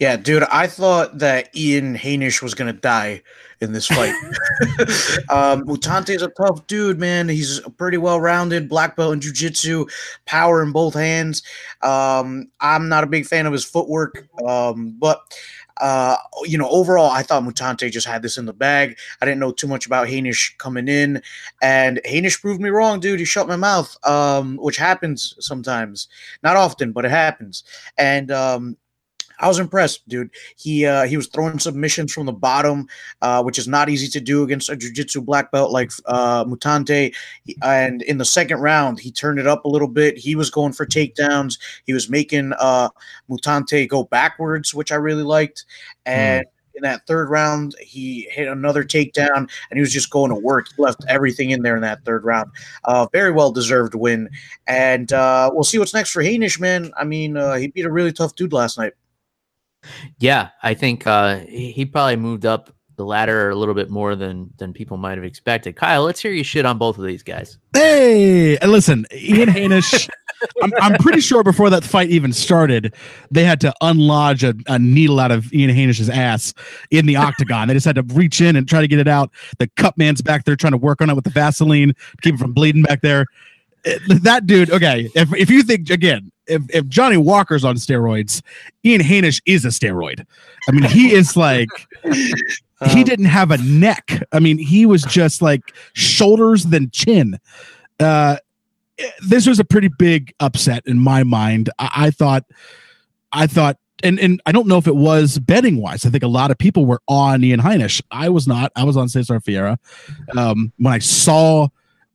[0.00, 3.22] Yeah, dude, I thought that Ian Heinisch was gonna die
[3.60, 4.14] in this fight.
[5.28, 7.28] um, Mutante is a tough dude, man.
[7.28, 9.86] He's pretty well rounded, black belt in jiu-jitsu,
[10.24, 11.42] power in both hands.
[11.82, 15.20] Um, I'm not a big fan of his footwork, um, but
[15.78, 18.96] uh, you know, overall, I thought Mutante just had this in the bag.
[19.20, 21.22] I didn't know too much about Heinisch coming in,
[21.60, 23.18] and Heinisch proved me wrong, dude.
[23.18, 26.08] He shut my mouth, um, which happens sometimes,
[26.42, 27.64] not often, but it happens.
[27.98, 28.76] And um,
[29.42, 30.30] I was impressed, dude.
[30.56, 32.86] He uh, he was throwing submissions from the bottom,
[33.20, 37.12] uh, which is not easy to do against a jiu-jitsu black belt like uh, Mutante.
[37.62, 40.16] And in the second round, he turned it up a little bit.
[40.16, 41.58] He was going for takedowns.
[41.84, 42.88] He was making uh,
[43.28, 45.64] Mutante go backwards, which I really liked.
[46.06, 50.30] And mm in that third round, he hit another takedown and he was just going
[50.30, 50.68] to work.
[50.74, 52.50] He left everything in there in that third round.
[52.84, 54.30] Uh, very well deserved win.
[54.66, 56.90] And uh, we'll see what's next for Heinisch, man.
[56.96, 58.94] I mean, uh, he beat a really tough dude last night.
[60.18, 64.50] Yeah, I think uh, he probably moved up the ladder a little bit more than
[64.58, 65.76] than people might have expected.
[65.76, 67.58] Kyle, let's hear you shit on both of these guys.
[67.74, 70.08] Hey, listen, Ian Heinisch
[70.62, 72.94] I'm, I'm pretty sure before that fight even started,
[73.30, 76.54] they had to unlodge a, a needle out of Ian Heinisch's ass
[76.90, 77.68] in the octagon.
[77.68, 79.30] They just had to reach in and try to get it out.
[79.58, 82.38] The cup man's back there trying to work on it with the Vaseline, keep it
[82.38, 83.26] from bleeding back there.
[83.84, 85.10] That dude, okay.
[85.14, 88.42] If if you think again, if if Johnny Walker's on steroids,
[88.84, 90.24] Ian Heinisch is a steroid.
[90.68, 91.68] I mean, he is like
[92.04, 92.32] he
[92.80, 94.22] um, didn't have a neck.
[94.32, 97.38] I mean, he was just like shoulders than chin.
[97.98, 98.36] Uh,
[99.26, 101.70] this was a pretty big upset in my mind.
[101.78, 102.44] I, I thought,
[103.32, 106.06] I thought, and and I don't know if it was betting wise.
[106.06, 108.00] I think a lot of people were on Ian Heinisch.
[108.10, 108.70] I was not.
[108.76, 109.78] I was on Cezar Ferreira.
[110.36, 111.68] Um, when I saw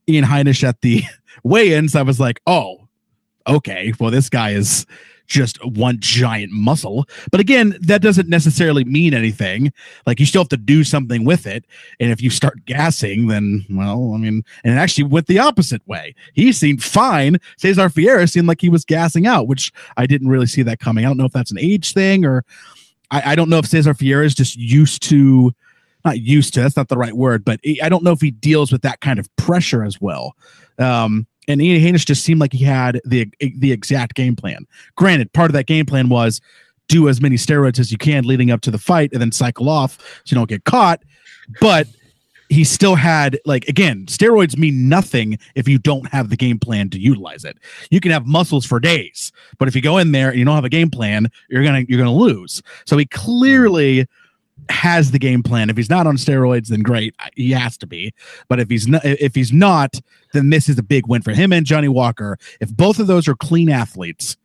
[0.08, 1.02] Ian Heinisch at the
[1.42, 2.88] weigh-ins, I was like, oh,
[3.46, 3.92] okay.
[3.98, 4.86] Well, this guy is
[5.28, 7.06] just one giant muscle.
[7.30, 9.72] But again, that doesn't necessarily mean anything.
[10.06, 11.64] Like you still have to do something with it.
[12.00, 15.86] And if you start gassing, then well, I mean, and it actually went the opposite
[15.86, 16.14] way.
[16.32, 17.38] He seemed fine.
[17.60, 21.04] Cezar Ferreira seemed like he was gassing out, which I didn't really see that coming.
[21.04, 22.44] I don't know if that's an age thing or
[23.10, 25.52] I, I don't know if Cezar Ferreira is just used to
[26.04, 28.72] not used to that's not the right word, but I don't know if he deals
[28.72, 30.34] with that kind of pressure as well.
[30.78, 34.66] Um, and Ian Heinisch just seemed like he had the the exact game plan.
[34.96, 36.40] Granted, part of that game plan was
[36.88, 39.68] do as many steroids as you can leading up to the fight and then cycle
[39.68, 41.02] off so you don't get caught.
[41.60, 41.86] But
[42.48, 46.90] he still had like again, steroids mean nothing if you don't have the game plan
[46.90, 47.58] to utilize it.
[47.90, 50.54] You can have muscles for days, but if you go in there and you don't
[50.54, 52.62] have a game plan, you're gonna you're gonna lose.
[52.86, 54.06] So he clearly
[54.68, 55.70] has the game plan.
[55.70, 58.12] If he's not on steroids, then great, he has to be.
[58.48, 60.00] But if he's not, if he's not,
[60.32, 62.38] then this is a big win for him and Johnny Walker.
[62.60, 64.36] If both of those are clean athletes,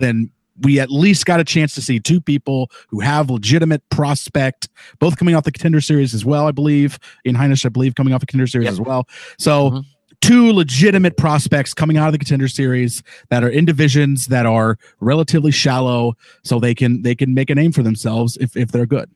[0.00, 4.68] then we at least got a chance to see two people who have legitimate prospect,
[4.98, 6.46] both coming off the contender series as well.
[6.46, 8.72] I believe in Heinisch, I believe coming off the contender series yep.
[8.72, 9.08] as well.
[9.38, 9.70] So.
[9.70, 9.80] Mm-hmm
[10.20, 14.78] two legitimate prospects coming out of the contender series that are in divisions that are
[15.00, 18.86] relatively shallow so they can they can make a name for themselves if if they're
[18.86, 19.10] good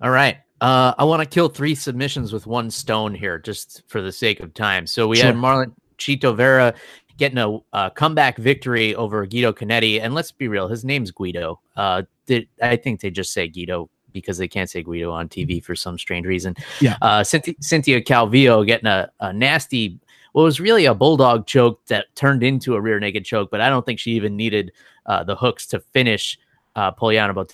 [0.00, 0.38] all right.
[0.60, 4.40] Uh, I want to kill three submissions with one stone here, just for the sake
[4.40, 4.86] of time.
[4.86, 5.26] So we sure.
[5.26, 6.74] had Marlon Chito Vera
[7.16, 11.60] getting a, a, comeback victory over Guido Canetti, and let's be real, his name's Guido.
[11.76, 15.62] Uh, did, I think they just say Guido because they can't say Guido on TV
[15.62, 16.56] for some strange reason.
[16.80, 16.96] Yeah.
[17.02, 19.98] Uh, Cynthia, Cynthia Calvillo getting a, a nasty,
[20.32, 23.68] what was really a bulldog choke that turned into a rear naked choke, but I
[23.68, 24.72] don't think she even needed
[25.06, 26.38] uh, the hooks to finish
[26.76, 27.46] uh, Poliana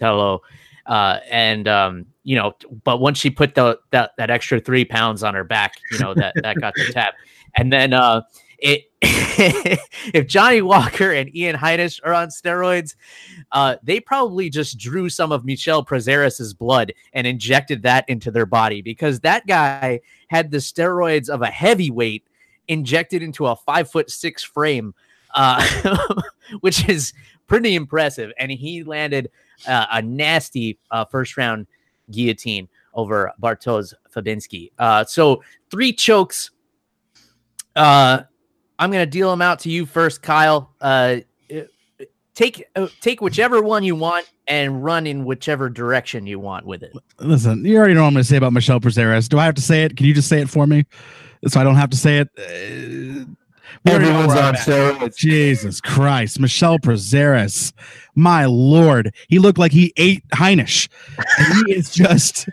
[0.00, 0.40] Botelho.
[0.86, 2.52] Uh, and um, you know,
[2.84, 6.14] but once she put the that, that extra three pounds on her back, you know
[6.14, 7.14] that that got the tap.
[7.56, 8.22] And then uh,
[8.58, 12.94] it if Johnny Walker and Ian Heinisch are on steroids,
[13.52, 18.46] uh, they probably just drew some of Michel Prazeres's blood and injected that into their
[18.46, 22.26] body because that guy had the steroids of a heavyweight
[22.68, 24.94] injected into a five foot six frame,
[25.34, 25.64] uh,
[26.60, 27.12] which is
[27.46, 28.32] pretty impressive.
[28.38, 29.30] And he landed
[29.66, 31.66] uh, a nasty uh, first round
[32.10, 34.70] guillotine over Bartosz Fabinski.
[34.78, 36.50] Uh, so three chokes.
[37.76, 38.22] Uh,
[38.78, 40.74] I'm to deal them out to you first, Kyle.
[40.80, 41.16] Uh,
[42.34, 46.82] take uh, take whichever one you want and run in whichever direction you want with
[46.82, 46.92] it.
[47.20, 49.28] Listen, you already know what I'm to say about Michel Prazeres.
[49.28, 49.96] Do I have to say it?
[49.96, 50.84] Can you just say it for me,
[51.46, 53.28] so I don't have to say it?
[53.86, 55.16] Everyone's on steroids.
[55.16, 57.72] Jesus Christ, Michel Prazeres,
[58.14, 60.88] my lord, he looked like he ate Heinisch.
[61.66, 62.48] he is just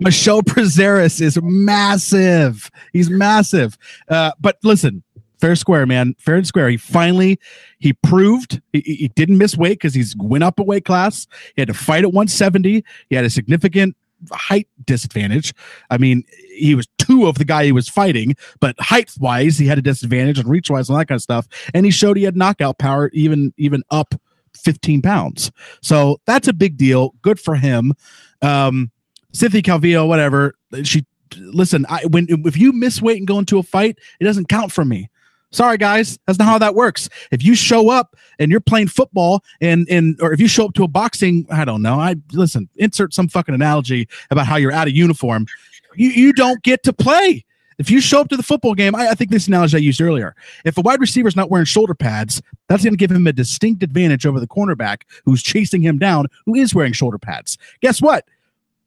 [0.00, 2.70] Michel Prazeres is massive.
[2.92, 3.78] He's massive.
[4.08, 5.02] Uh, but listen,
[5.40, 6.68] fair square, man, fair and square.
[6.68, 7.38] He finally
[7.78, 11.26] he proved he, he didn't miss weight because he's went up a weight class.
[11.54, 12.84] He had to fight at 170.
[13.08, 13.96] He had a significant
[14.32, 15.54] height disadvantage.
[15.90, 19.66] I mean, he was two of the guy he was fighting, but height wise, he
[19.66, 21.46] had a disadvantage and reach wise and that kind of stuff.
[21.72, 24.14] And he showed he had knockout power even even up
[24.56, 25.50] 15 pounds.
[25.82, 27.14] So that's a big deal.
[27.22, 27.94] Good for him.
[28.42, 28.90] Um,
[29.32, 30.54] Cynthia Calvillo, whatever.
[30.84, 31.04] She
[31.36, 31.84] listen.
[31.88, 34.84] I when if you miss weight and go into a fight, it doesn't count for
[34.84, 35.10] me.
[35.54, 37.08] Sorry, guys, that's not how that works.
[37.30, 40.74] If you show up and you're playing football, and and or if you show up
[40.74, 41.94] to a boxing, I don't know.
[41.94, 42.68] I listen.
[42.74, 45.46] Insert some fucking analogy about how you're out of uniform.
[45.94, 47.44] You you don't get to play.
[47.78, 50.00] If you show up to the football game, I, I think this analogy I used
[50.00, 50.34] earlier.
[50.64, 53.32] If a wide receiver is not wearing shoulder pads, that's going to give him a
[53.32, 57.58] distinct advantage over the cornerback who's chasing him down, who is wearing shoulder pads.
[57.80, 58.26] Guess what?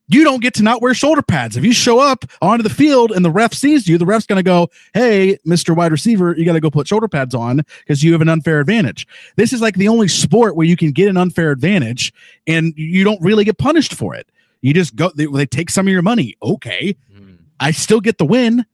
[0.07, 1.57] You don't get to not wear shoulder pads.
[1.57, 4.37] If you show up onto the field and the ref sees you, the ref's going
[4.37, 5.75] to go, Hey, Mr.
[5.75, 8.59] Wide Receiver, you got to go put shoulder pads on because you have an unfair
[8.59, 9.07] advantage.
[9.35, 12.13] This is like the only sport where you can get an unfair advantage
[12.45, 14.29] and you don't really get punished for it.
[14.61, 16.35] You just go, they, they take some of your money.
[16.41, 16.95] Okay.
[17.13, 17.37] Mm.
[17.59, 18.65] I still get the win.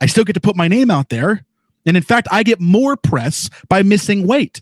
[0.00, 1.44] I still get to put my name out there.
[1.86, 4.60] And in fact, I get more press by missing weight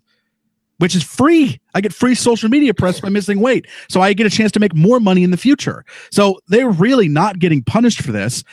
[0.85, 1.59] which is free.
[1.75, 3.67] I get free social media press by missing weight.
[3.89, 5.83] So I get a chance to make more money in the future.
[6.11, 8.45] So they're really not getting punished for this.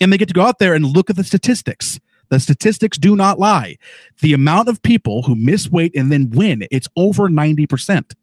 [0.00, 1.98] And they get to go out there and look at the statistics.
[2.28, 3.76] The statistics do not lie.
[4.20, 8.14] The amount of people who miss weight and then win, it's over 90%.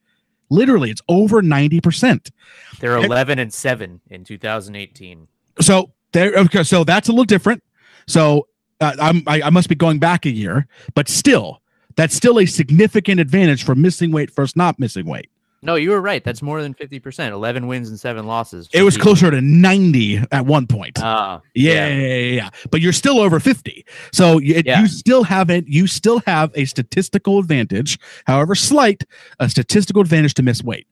[0.49, 2.31] Literally, it's over 90%.
[2.79, 5.27] They're 11 and 7 in 2018.
[5.59, 7.61] So there okay, so that's a little different.
[8.07, 8.47] So
[8.79, 11.61] uh, I'm I, I must be going back a year, but still
[11.97, 15.29] that's still a significant advantage for missing weight versus not missing weight.
[15.63, 16.23] No, you were right.
[16.23, 17.31] That's more than 50%.
[17.31, 18.69] 11 wins and seven losses.
[18.73, 21.01] It was closer to 90 at one point.
[21.01, 23.83] Uh, yeah, yeah, yeah, yeah, But you're still over 50.
[24.13, 24.81] So it, yeah.
[24.81, 29.03] you still haven't, you still have a statistical advantage, however slight,
[29.39, 30.87] a statistical advantage to miss weight.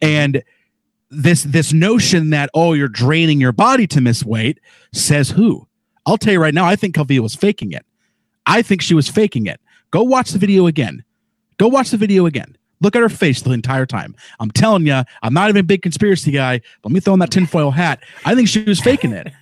[0.00, 0.44] And
[1.10, 4.60] this this notion that oh you're draining your body to miss weight
[4.92, 5.66] says who?
[6.06, 7.84] I'll tell you right now, I think Calvillo was faking it.
[8.46, 9.60] I think she was faking it.
[9.90, 11.04] Go watch the video again.
[11.58, 12.56] Go watch the video again.
[12.80, 14.14] Look at her face the entire time.
[14.38, 16.60] I'm telling you, I'm not even a big conspiracy guy.
[16.84, 18.00] Let me throw in that tinfoil hat.
[18.24, 19.32] I think she was faking it.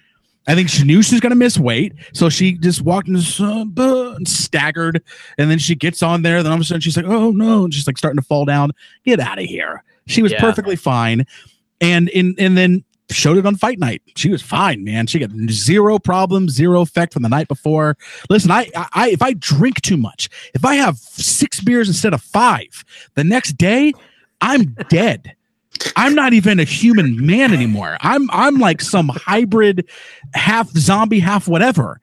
[0.49, 3.18] I think she knew she was going to miss weight, so she just walked and,
[3.18, 5.03] uh, and staggered,
[5.38, 6.42] and then she gets on there.
[6.42, 8.44] Then all of a sudden she's like, "Oh no!" and she's like starting to fall
[8.44, 8.70] down.
[9.05, 9.82] Get out of here.
[10.07, 10.40] She was yeah.
[10.40, 11.26] perfectly fine,
[11.80, 14.02] and in and then showed it on fight night.
[14.16, 15.07] She was fine, man.
[15.07, 17.96] She got zero problems, zero effect from the night before.
[18.28, 22.22] Listen, I, I, if I drink too much, if I have six beers instead of
[22.22, 22.84] five,
[23.14, 23.92] the next day
[24.40, 25.34] I'm dead.
[25.94, 27.98] I'm not even a human man anymore.
[28.00, 29.88] I'm, I'm like some hybrid,
[30.34, 32.00] half zombie, half whatever.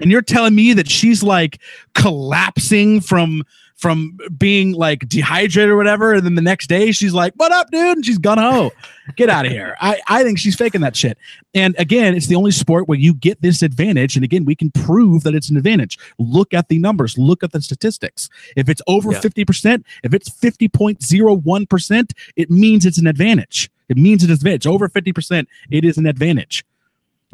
[0.00, 1.60] And you're telling me that she's like
[1.94, 3.42] collapsing from
[3.76, 6.14] from being like dehydrated or whatever.
[6.14, 7.98] And then the next day she's like, What up, dude?
[7.98, 8.72] And she's gone ho.
[9.16, 9.76] Get out of here.
[9.80, 11.16] I, I think she's faking that shit.
[11.54, 14.16] And again, it's the only sport where you get this advantage.
[14.16, 15.98] And again, we can prove that it's an advantage.
[16.18, 18.28] Look at the numbers, look at the statistics.
[18.56, 19.20] If it's over yeah.
[19.20, 23.70] 50%, if it's 50.01%, it means it's an advantage.
[23.88, 24.66] It means it is advantage.
[24.66, 26.64] Over 50%, it is an advantage.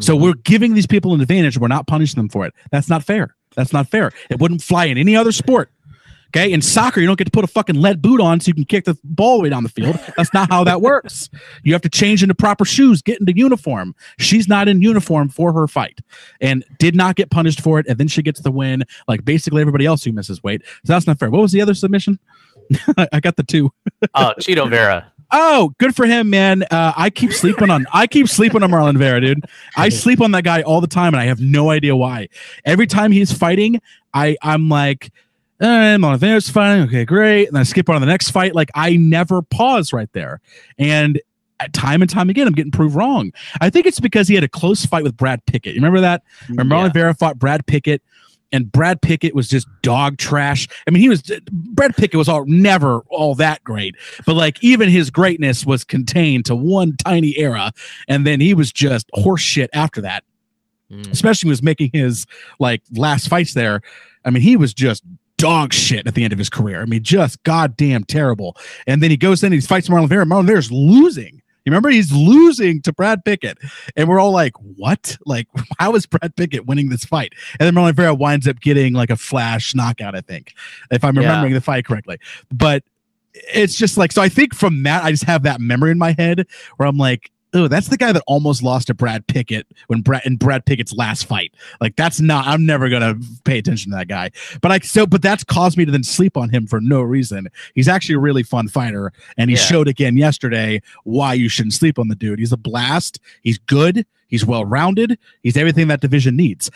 [0.00, 0.24] So mm-hmm.
[0.24, 1.58] we're giving these people an advantage.
[1.58, 2.54] We're not punishing them for it.
[2.70, 3.34] That's not fair.
[3.54, 4.12] That's not fair.
[4.30, 5.70] It wouldn't fly in any other sport.
[6.34, 6.50] Okay.
[6.50, 8.64] In soccer, you don't get to put a fucking lead boot on so you can
[8.64, 9.98] kick the ball way down the field.
[10.16, 11.28] That's not how that works.
[11.62, 13.94] You have to change into proper shoes, get into uniform.
[14.18, 16.00] She's not in uniform for her fight
[16.40, 17.86] and did not get punished for it.
[17.86, 20.62] And then she gets the win, like basically everybody else who misses weight.
[20.84, 21.30] So that's not fair.
[21.30, 22.18] What was the other submission?
[23.12, 23.70] I got the two.
[24.14, 25.12] oh, Cheeto Vera.
[25.34, 26.62] Oh, good for him, man.
[26.64, 29.44] Uh, I keep sleeping on I keep sleeping on Marlon Vera, dude.
[29.76, 32.28] I sleep on that guy all the time, and I have no idea why.
[32.66, 33.80] Every time he's fighting,
[34.12, 35.10] I I'm like,
[35.62, 36.84] and Oliveira's fighting.
[36.84, 37.48] Okay, great.
[37.48, 38.54] And I skip on to the next fight.
[38.54, 40.40] Like I never pause right there.
[40.78, 41.20] And
[41.72, 43.32] time and time again, I'm getting proved wrong.
[43.60, 45.74] I think it's because he had a close fight with Brad Pickett.
[45.74, 46.22] You remember that?
[46.48, 46.92] When Marlon yeah.
[46.92, 48.02] Vera fought Brad Pickett,
[48.52, 50.68] and Brad Pickett was just dog trash.
[50.86, 53.96] I mean, he was Brad Pickett was all never all that great,
[54.26, 57.72] but like even his greatness was contained to one tiny era,
[58.08, 60.24] and then he was just horseshit after that.
[60.90, 61.10] Mm.
[61.10, 62.26] Especially when he was making his
[62.58, 63.80] like last fights there.
[64.24, 65.02] I mean, he was just
[65.42, 66.82] dog shit at the end of his career.
[66.82, 68.56] I mean, just goddamn terrible.
[68.86, 70.24] And then he goes in and he fights Marlon Vera.
[70.24, 71.42] Marlon Vera's losing.
[71.64, 73.58] You remember he's losing to Brad Pickett,
[73.96, 75.16] and we're all like, "What?
[75.26, 75.48] Like,
[75.80, 79.10] how is Brad Pickett winning this fight?" And then Marlon Vera winds up getting like
[79.10, 80.54] a flash knockout, I think,
[80.92, 81.58] if I'm remembering yeah.
[81.58, 82.18] the fight correctly.
[82.52, 82.84] But
[83.34, 86.14] it's just like, so I think from that, I just have that memory in my
[86.16, 90.00] head where I'm like, oh, that's the guy that almost lost to Brad Pickett when
[90.00, 91.54] Brad in Brad Pickett's last fight.
[91.80, 92.46] Like that's not.
[92.46, 94.30] I'm never gonna pay attention to that guy.
[94.60, 97.48] But I so, but that's caused me to then sleep on him for no reason.
[97.74, 99.62] He's actually a really fun fighter, and he yeah.
[99.62, 102.38] showed again yesterday why you shouldn't sleep on the dude.
[102.38, 103.20] He's a blast.
[103.42, 104.06] He's good.
[104.28, 105.18] He's well rounded.
[105.42, 106.70] He's everything that division needs.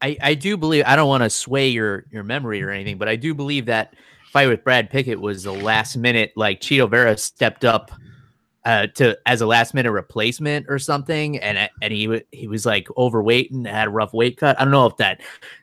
[0.00, 3.08] I, I do believe I don't want to sway your your memory or anything, but
[3.08, 3.94] I do believe that
[4.32, 6.32] fight with Brad Pickett was the last minute.
[6.36, 7.90] Like Chito Vera stepped up
[8.68, 12.86] uh, to as a last minute replacement or something, and and he he was like
[12.98, 14.60] overweight and had a rough weight cut.
[14.60, 15.22] I don't know if that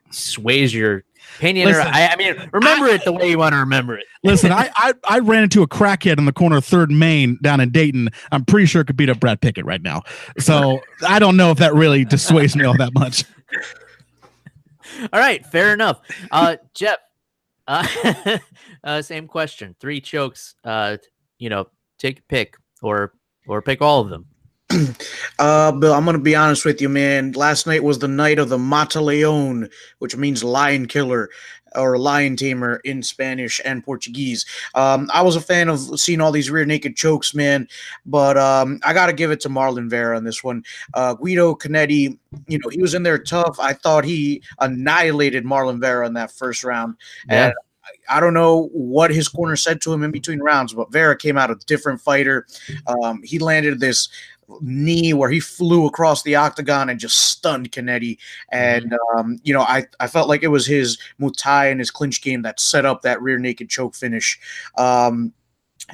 [0.09, 1.03] sways your
[1.37, 1.67] opinion.
[1.67, 4.05] Listen, or, I, I, mean, remember I, it the way you want to remember it.
[4.23, 7.59] listen, I, I I ran into a crackhead on the corner of Third Main down
[7.59, 8.09] in Dayton.
[8.31, 10.01] I'm pretty sure it could beat up Brad Pickett right now.
[10.39, 13.23] So I don't know if that really dissuades me all that much.
[15.11, 15.99] All right, fair enough.
[16.31, 16.99] Uh, Jeff,
[17.67, 17.85] uh,
[18.83, 19.75] uh, same question.
[19.79, 20.55] Three chokes.
[20.63, 20.97] Uh,
[21.37, 23.13] you know, take a pick or
[23.47, 24.25] or pick all of them.
[25.39, 27.33] uh, Bill, I'm gonna be honest with you, man.
[27.33, 29.69] Last night was the night of the Mata Leon,
[29.99, 31.29] which means lion killer
[31.75, 34.45] or lion tamer in Spanish and Portuguese.
[34.73, 37.67] Um, I was a fan of seeing all these rear naked chokes, man,
[38.05, 40.63] but um, I got to give it to Marlon Vera on this one.
[40.93, 42.17] Uh, Guido Canetti,
[42.47, 43.59] you know, he was in there tough.
[43.59, 46.95] I thought he annihilated Marlon Vera in that first round.
[47.29, 47.47] Yeah.
[47.47, 47.53] And
[48.09, 51.37] I don't know what his corner said to him in between rounds, but Vera came
[51.37, 52.45] out a different fighter.
[52.87, 54.09] Um, he landed this
[54.61, 58.17] knee where he flew across the octagon and just stunned Canetti.
[58.51, 59.17] And mm-hmm.
[59.17, 62.41] um, you know, I, I felt like it was his Muay and his clinch game
[62.43, 64.39] that set up that rear naked choke finish.
[64.77, 65.33] Um,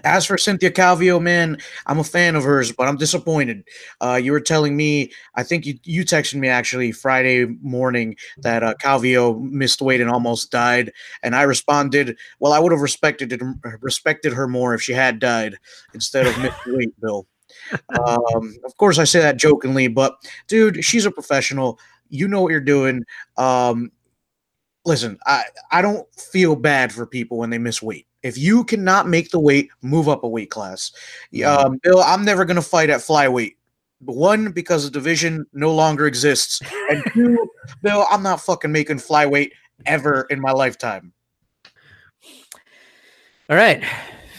[0.03, 3.63] as for Cynthia Calvillo, man, I'm a fan of hers, but I'm disappointed.
[3.99, 8.63] Uh, you were telling me, I think you, you texted me actually Friday morning that
[8.63, 10.91] uh, Calvillo missed weight and almost died,
[11.23, 13.41] and I responded, "Well, I would have respected it,
[13.81, 15.57] respected her more if she had died
[15.93, 17.27] instead of missed weight, Bill."
[18.07, 20.15] um, of course, I say that jokingly, but
[20.47, 21.79] dude, she's a professional.
[22.09, 23.03] You know what you're doing.
[23.37, 23.91] Um,
[24.85, 28.07] listen, I I don't feel bad for people when they miss weight.
[28.23, 30.91] If you cannot make the weight, move up a weight class.
[31.33, 31.65] Mm-hmm.
[31.65, 33.55] Um, Bill, I'm never gonna fight at flyweight.
[33.99, 37.49] One, because the division no longer exists, and two,
[37.83, 39.51] Bill, I'm not fucking making flyweight
[39.85, 41.13] ever in my lifetime.
[43.49, 43.83] All right,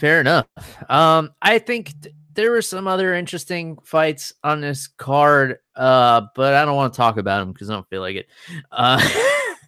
[0.01, 0.47] fair enough.
[0.89, 6.55] Um, I think th- there were some other interesting fights on this card, uh, but
[6.55, 8.26] I don't want to talk about them because I don't feel like it.
[8.70, 9.07] Uh,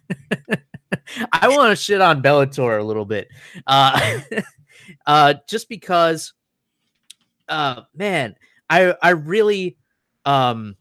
[1.31, 3.29] I want to shit on Bellator a little bit,
[3.67, 4.19] uh,
[5.05, 6.33] uh, just because,
[7.47, 8.35] uh, man,
[8.69, 9.77] I I really,
[10.25, 10.75] um,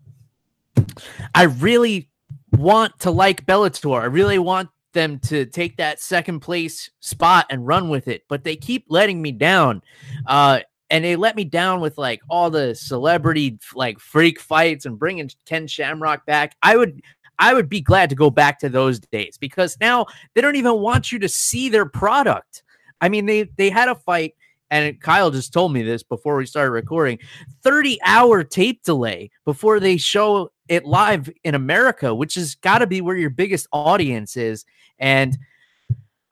[1.35, 2.11] I really
[2.53, 4.01] want to like Bellator.
[4.01, 8.45] I really want them to take that second place spot and run with it, but
[8.45, 9.83] they keep letting me down.
[10.27, 10.61] Uh,
[10.91, 15.29] and they let me down with like all the celebrity like freak fights and bringing
[15.45, 16.57] Ken Shamrock back.
[16.63, 17.03] I would
[17.39, 20.81] I would be glad to go back to those days because now they don't even
[20.81, 22.63] want you to see their product.
[23.01, 24.35] I mean, they they had a fight
[24.71, 27.19] and Kyle just told me this before we started recording
[27.63, 32.87] 30 hour tape delay before they show it live in America, which has got to
[32.87, 34.65] be where your biggest audience is.
[34.99, 35.37] And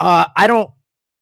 [0.00, 0.70] uh, I don't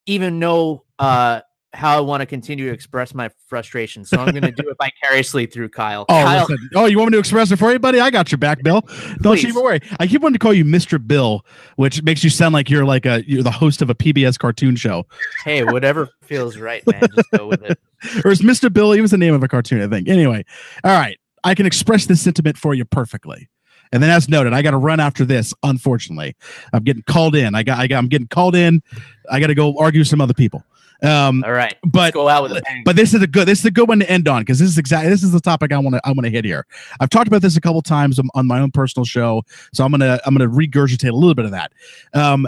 [0.07, 1.41] even know uh,
[1.73, 4.05] how I want to continue to express my frustration.
[4.05, 6.05] So I'm going to do it vicariously through Kyle.
[6.09, 6.49] Oh, Kyle.
[6.75, 8.01] oh, you want me to express it for you, buddy?
[8.01, 8.81] I got your back, Bill.
[8.81, 9.45] Don't Please.
[9.45, 9.81] you even worry.
[10.01, 11.05] I keep wanting to call you Mr.
[11.05, 11.45] Bill,
[11.77, 14.75] which makes you sound like you're like a you're the host of a PBS cartoon
[14.77, 15.07] show.
[15.45, 17.03] Hey, whatever feels right, man.
[17.15, 17.79] Just go with it.
[18.25, 18.73] or is Mr.
[18.73, 18.93] Bill?
[18.93, 20.09] He was the name of a cartoon, I think.
[20.09, 20.45] Anyway,
[20.85, 21.19] all right.
[21.43, 23.49] I can express this sentiment for you perfectly.
[23.93, 25.53] And then, as noted, I got to run after this.
[25.63, 26.37] Unfortunately,
[26.73, 27.55] I'm getting called in.
[27.55, 28.83] I got, I got, I'm getting called in.
[29.31, 30.63] I got to go argue with some other people.
[31.03, 32.63] Um, All right, but go out with.
[32.85, 34.69] But this is a good this is a good one to end on because this
[34.69, 36.67] is exactly this is the topic I want to I want to hit here.
[37.01, 39.43] I've talked about this a couple times on, on, my own personal show,
[39.73, 41.73] so I'm gonna I'm gonna regurgitate a little bit of that.
[42.13, 42.47] Um,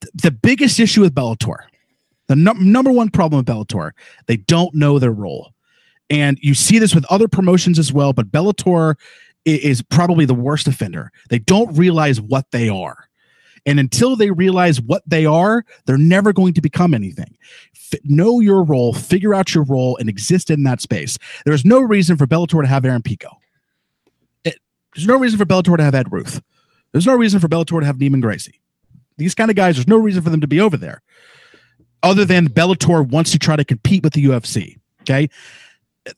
[0.00, 1.58] th- the biggest issue with Bellator,
[2.26, 3.92] the num- number one problem with Bellator,
[4.26, 5.52] they don't know their role,
[6.10, 8.12] and you see this with other promotions as well.
[8.12, 8.96] But Bellator
[9.44, 11.12] is probably the worst offender.
[11.28, 13.08] They don't realize what they are.
[13.64, 17.36] And until they realize what they are, they're never going to become anything.
[17.74, 21.16] F- know your role, figure out your role, and exist in that space.
[21.44, 23.30] There's no reason for Bellator to have Aaron Pico.
[24.44, 24.58] It,
[24.94, 26.42] there's no reason for Bellator to have Ed Ruth.
[26.90, 28.60] There's no reason for Bellator to have Neiman Gracie.
[29.16, 31.02] These kind of guys, there's no reason for them to be over there
[32.02, 34.78] other than Bellator wants to try to compete with the UFC.
[35.02, 35.28] Okay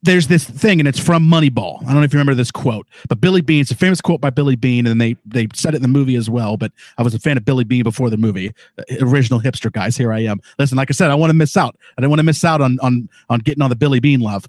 [0.02, 1.82] there's this thing, and it's from Moneyball.
[1.82, 3.60] I don't know if you remember this quote, but Billy Beane.
[3.60, 6.16] It's a famous quote by Billy Beane and they they said it in the movie
[6.16, 6.56] as well.
[6.56, 8.52] But I was a fan of Billy Beane before the movie.
[8.78, 9.96] Uh, original hipster guys.
[9.96, 10.40] Here I am.
[10.58, 11.76] Listen, like I said, I want to miss out.
[11.98, 14.46] I don't want to miss out on on on getting on the Billy Beane love.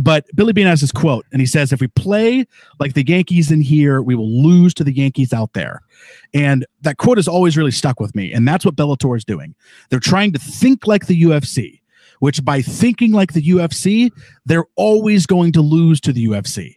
[0.00, 2.46] But Billy Beane has this quote, and he says, "If we play
[2.78, 5.82] like the Yankees in here, we will lose to the Yankees out there."
[6.32, 9.54] And that quote has always really stuck with me, and that's what Bellator is doing.
[9.90, 11.79] They're trying to think like the UFC
[12.20, 14.10] which by thinking like the UFC,
[14.46, 16.76] they're always going to lose to the UFC.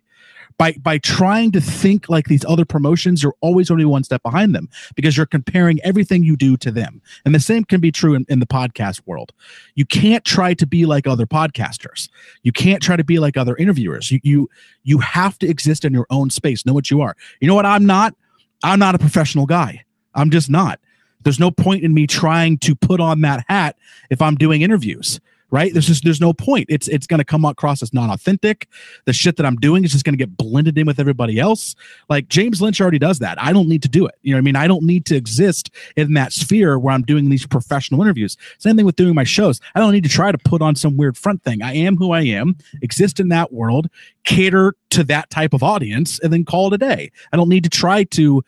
[0.58, 4.54] by by trying to think like these other promotions you're always only one step behind
[4.54, 7.02] them because you're comparing everything you do to them.
[7.26, 9.34] And the same can be true in, in the podcast world.
[9.76, 12.08] You can't try to be like other podcasters.
[12.44, 14.12] You can't try to be like other interviewers.
[14.12, 14.50] You you
[14.84, 16.66] you have to exist in your own space.
[16.66, 17.16] Know what you are.
[17.40, 17.66] You know what?
[17.66, 18.16] I'm not
[18.64, 19.84] i'm not a professional guy.
[20.16, 20.80] I'm just not.
[21.24, 23.76] There's no point in me trying to put on that hat
[24.10, 25.20] if i'm doing interviews
[25.54, 25.72] right?
[25.72, 26.66] There's just there's no point.
[26.68, 28.68] It's it's going to come across as non-authentic.
[29.06, 31.76] The shit that I'm doing is just going to get blended in with everybody else.
[32.10, 33.40] Like James Lynch already does that.
[33.40, 34.16] I don't need to do it.
[34.24, 34.56] You know what I mean?
[34.56, 38.36] I don't need to exist in that sphere where I'm doing these professional interviews.
[38.58, 39.62] Same thing with doing my shows.
[39.76, 41.62] I don't need to try to put on some weird front thing.
[41.62, 43.92] I am who I am, exist in that world,
[44.24, 47.12] cater to that type of audience, and then call it a day.
[47.32, 48.44] I don't need to try to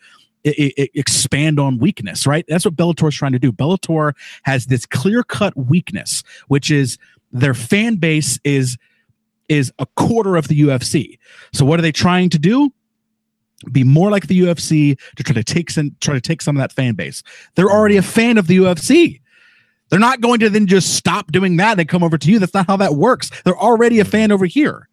[0.46, 2.44] I- I- expand on weakness, right?
[2.48, 3.52] That's what Bellator is trying to do.
[3.52, 4.12] Bellator
[4.44, 6.98] has this clear cut weakness, which is
[7.32, 8.76] their fan base is
[9.48, 11.18] is a quarter of the UFC.
[11.52, 12.72] So what are they trying to do?
[13.70, 16.60] Be more like the UFC to try to take some try to take some of
[16.60, 17.22] that fan base.
[17.54, 19.20] They're already a fan of the UFC.
[19.88, 22.38] They're not going to then just stop doing that and come over to you.
[22.38, 23.30] That's not how that works.
[23.44, 24.88] They're already a fan over here.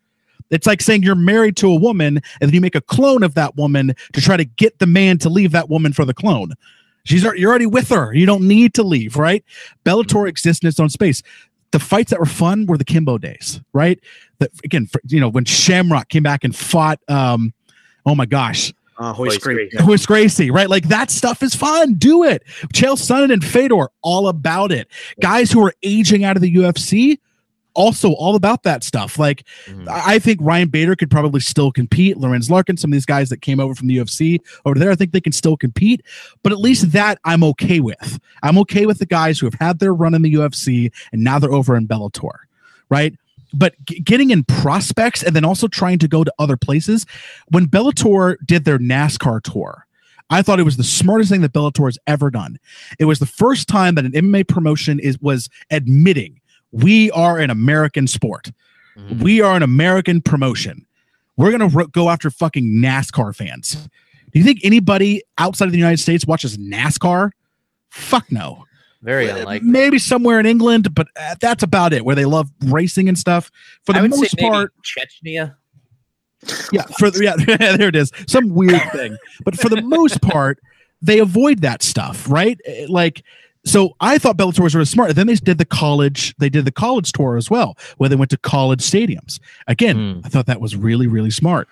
[0.49, 3.33] It's like saying you're married to a woman and then you make a clone of
[3.35, 6.53] that woman to try to get the man to leave that woman for the clone.
[7.05, 8.13] She's you're already with her.
[8.13, 9.43] You don't need to leave, right?
[9.85, 11.21] Bellator exists in its own space.
[11.71, 13.99] The fights that were fun were the Kimbo days, right?
[14.39, 17.53] That again, for, you know, when Shamrock came back and fought, um,
[18.05, 19.69] oh my gosh, Uh, Royce Royce Gracie.
[19.71, 19.85] Gracie.
[19.87, 20.69] Royce Gracie, right?
[20.69, 21.95] Like that stuff is fun.
[21.95, 22.43] Do it.
[22.73, 24.87] Chael Sonnen and Fedor, all about it.
[25.19, 27.17] Guys who are aging out of the UFC,
[27.75, 29.17] also all about that stuff.
[29.19, 29.87] Like Mhm.
[29.87, 32.17] I I think Ryan Bader could probably still compete.
[32.17, 34.95] Lorenz Larkin, some of these guys that came over from the UFC over there, I
[34.95, 36.01] think they can still compete.
[36.43, 38.19] But at least that I'm okay with.
[38.43, 41.39] I'm okay with the guys who have had their run in the UFC and now
[41.39, 42.35] they're over in Bellator,
[42.89, 43.13] right?
[43.55, 47.05] But g- getting in prospects and then also trying to go to other places.
[47.49, 49.85] When Bellator did their NASCAR tour,
[50.29, 52.57] I thought it was the smartest thing that Bellator has ever done.
[52.97, 56.39] It was the first time that an MMA promotion is was admitting
[56.73, 58.51] we are an American sport.
[58.97, 59.21] Mhm.
[59.21, 60.85] We are an American promotion.
[61.37, 63.87] We're gonna ro- go after fucking NASCAR fans.
[64.33, 67.31] Do you think anybody outside of the United States watches NASCAR?
[67.89, 68.65] Fuck no.
[69.01, 69.67] Very Uh, unlikely.
[69.69, 72.03] Maybe somewhere in England, but uh, that's about it.
[72.05, 73.51] Where they love racing and stuff.
[73.85, 75.55] For the most part, Chechnya.
[76.71, 77.35] yeah, for the, yeah,
[77.77, 78.11] there it is.
[78.27, 79.17] Some weird thing.
[79.43, 80.59] But for the most part,
[81.01, 82.59] they avoid that stuff, right?
[82.65, 83.23] Eh, Like,
[83.65, 85.15] so I thought Bellator was really smart.
[85.15, 88.31] Then they did the college, they did the college tour as well, where they went
[88.31, 89.39] to college stadiums.
[89.67, 90.21] Again, Mm.
[90.25, 91.67] I thought that was really, really smart.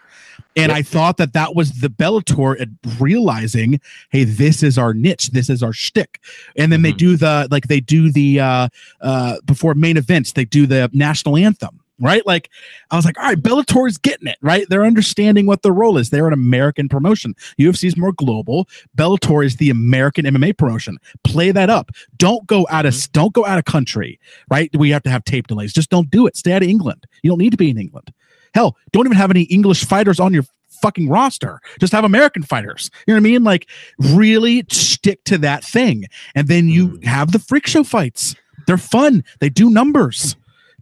[0.56, 0.78] And Yep.
[0.78, 2.70] I thought that that was the Bellator at
[3.00, 3.80] realizing,
[4.10, 6.20] hey, this is our niche, this is our shtick.
[6.58, 6.98] And then they Mhm.
[6.98, 8.68] do the like they do the uh
[9.02, 12.26] uh before main events, they do the national anthem, right?
[12.26, 12.50] Like
[12.90, 14.66] I was like, all right, Bellator's getting it, right?
[14.70, 16.10] They're understanding what their role is.
[16.10, 17.36] They're an American promotion.
[17.60, 18.68] UFC is more global.
[18.98, 20.98] Bellator is the American MMA promotion.
[21.24, 21.92] Play that up.
[22.18, 24.70] Don't go out of don't go out of country, right?
[24.76, 25.72] We have to have tape delays.
[25.74, 26.36] Just don't do it.
[26.36, 27.06] Stay out of England.
[27.24, 28.12] You don't need to be in England.
[28.54, 30.44] Hell, don't even have any English fighters on your
[30.82, 31.60] fucking roster.
[31.80, 32.90] Just have American fighters.
[33.08, 33.44] You know what I mean?
[33.44, 36.06] Like really stick to that thing.
[36.36, 37.04] And then you Mm.
[37.06, 38.36] have the freak show fights.
[38.68, 39.24] They're fun.
[39.40, 40.36] They do numbers.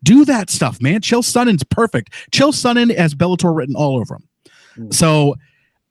[0.03, 1.01] Do that stuff, man.
[1.01, 2.13] Chael Sonnen's perfect.
[2.31, 4.27] Chill Sonnen has Bellator written all over him.
[4.77, 4.93] Mm.
[4.93, 5.35] So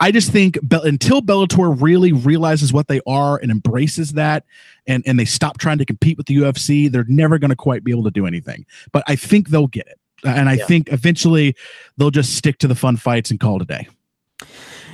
[0.00, 4.44] I just think Be- until Bellator really realizes what they are and embraces that,
[4.86, 7.84] and and they stop trying to compete with the UFC, they're never going to quite
[7.84, 8.64] be able to do anything.
[8.92, 10.66] But I think they'll get it, and I Yeah.
[10.66, 11.56] think eventually
[11.96, 13.88] they'll just stick to the fun fights and call it a day.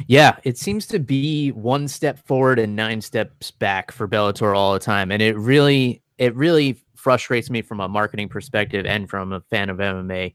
[0.06, 4.72] Yeah, it seems to be one step forward and nine steps back for Bellator all
[4.72, 9.34] the time, and it really, it really frustrates me from a marketing perspective and from
[9.34, 10.32] a fan of MMA.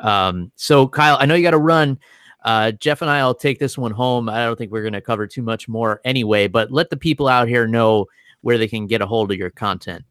[0.00, 1.96] Um, so, Kyle, I know you got to run.
[2.44, 4.28] Uh, Jeff and I will take this one home.
[4.28, 7.28] I don't think we're going to cover too much more anyway, but let the people
[7.28, 8.06] out here know
[8.40, 10.04] where they can get a hold of your content.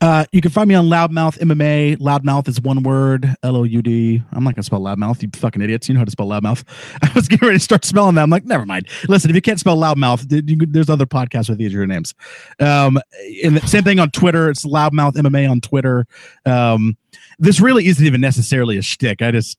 [0.00, 1.96] Uh, you can find me on Loudmouth MMA.
[1.96, 4.22] Loudmouth is one word, L O U D.
[4.32, 5.22] I'm not gonna spell loudmouth.
[5.22, 5.88] You fucking idiots.
[5.88, 6.62] You know how to spell loudmouth.
[7.02, 8.22] I was getting ready to start spelling that.
[8.22, 8.88] I'm like, never mind.
[9.08, 12.14] Listen, if you can't spell loudmouth, there's other podcasts with easier names.
[12.60, 12.98] Um,
[13.44, 14.50] and the same thing on Twitter.
[14.50, 16.06] It's Loudmouth MMA on Twitter.
[16.46, 16.96] Um,
[17.38, 19.22] this really isn't even necessarily a shtick.
[19.22, 19.58] I just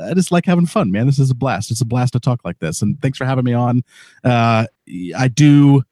[0.00, 1.06] I just like having fun, man.
[1.06, 1.70] This is a blast.
[1.70, 2.82] It's a blast to talk like this.
[2.82, 3.82] And thanks for having me on.
[4.24, 4.66] Uh,
[5.16, 5.82] I do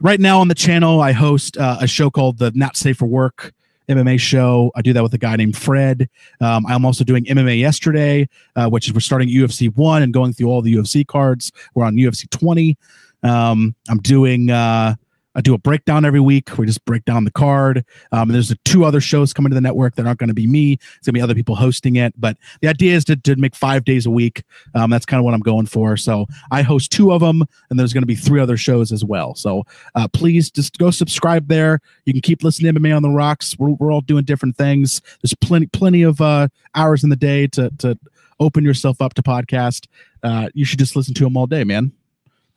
[0.00, 1.00] right now on the channel.
[1.00, 3.52] I host uh, a show called the Not Safe for Work
[3.88, 4.70] MMA show.
[4.74, 6.08] I do that with a guy named Fred.
[6.40, 10.32] Um, I'm also doing MMA yesterday, uh, which is we're starting UFC one and going
[10.32, 11.50] through all the UFC cards.
[11.74, 12.76] We're on UFC 20.
[13.22, 14.94] Um, I'm doing uh,
[15.34, 16.56] I do a breakdown every week.
[16.58, 17.84] We just break down the card.
[18.12, 20.72] Um, there's two other shows coming to the network that aren't going to be me.
[20.72, 22.12] It's going to be other people hosting it.
[22.18, 24.42] But the idea is to, to make five days a week.
[24.74, 25.96] Um, that's kind of what I'm going for.
[25.96, 29.04] So I host two of them, and there's going to be three other shows as
[29.04, 29.34] well.
[29.34, 29.64] So
[29.94, 31.80] uh, please just go subscribe there.
[32.04, 33.56] You can keep listening to MMA on the Rocks.
[33.58, 35.00] We're, we're all doing different things.
[35.22, 37.98] There's plenty plenty of uh, hours in the day to to
[38.40, 39.86] open yourself up to podcast.
[40.22, 41.92] Uh, you should just listen to them all day, man.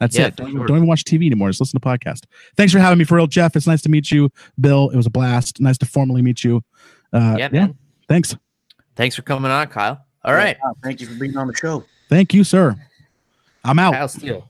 [0.01, 0.35] That's Yeah, it.
[0.35, 0.67] Don't, even- sure.
[0.67, 1.47] don't even watch TV anymore.
[1.49, 2.25] Just listen to podcast.
[2.57, 3.55] Thanks for having me for real, Jeff.
[3.55, 4.29] It's nice to meet you,
[4.59, 4.89] Bill.
[4.89, 5.61] It was a blast.
[5.61, 6.63] Nice to formally meet you.
[7.13, 7.67] Uh, yeah, yeah.
[7.67, 7.77] man.
[8.09, 8.35] Thanks.
[8.95, 10.03] Thanks for coming on, Kyle.
[10.25, 10.57] All right.
[10.61, 11.85] Yeah, thank you for being on the show.
[12.09, 12.75] Thank you, sir.
[13.63, 13.93] I'm out.
[13.93, 14.49] Kyle Steele.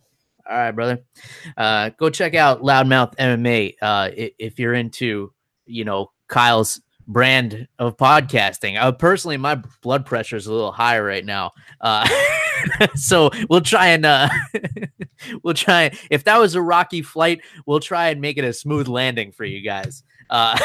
[0.50, 1.00] All right, brother.
[1.58, 5.34] Uh, go check out Loudmouth MMA uh, if you're into,
[5.66, 8.82] you know, Kyle's brand of podcasting.
[8.82, 12.08] Uh, personally, my blood pressure is a little higher right now, uh,
[12.96, 14.30] so we'll try and uh,
[15.44, 15.92] we'll try.
[16.10, 19.46] If that was a rocky flight, we'll try and make it a smooth landing for
[19.46, 20.04] you guys.
[20.30, 20.58] Uh,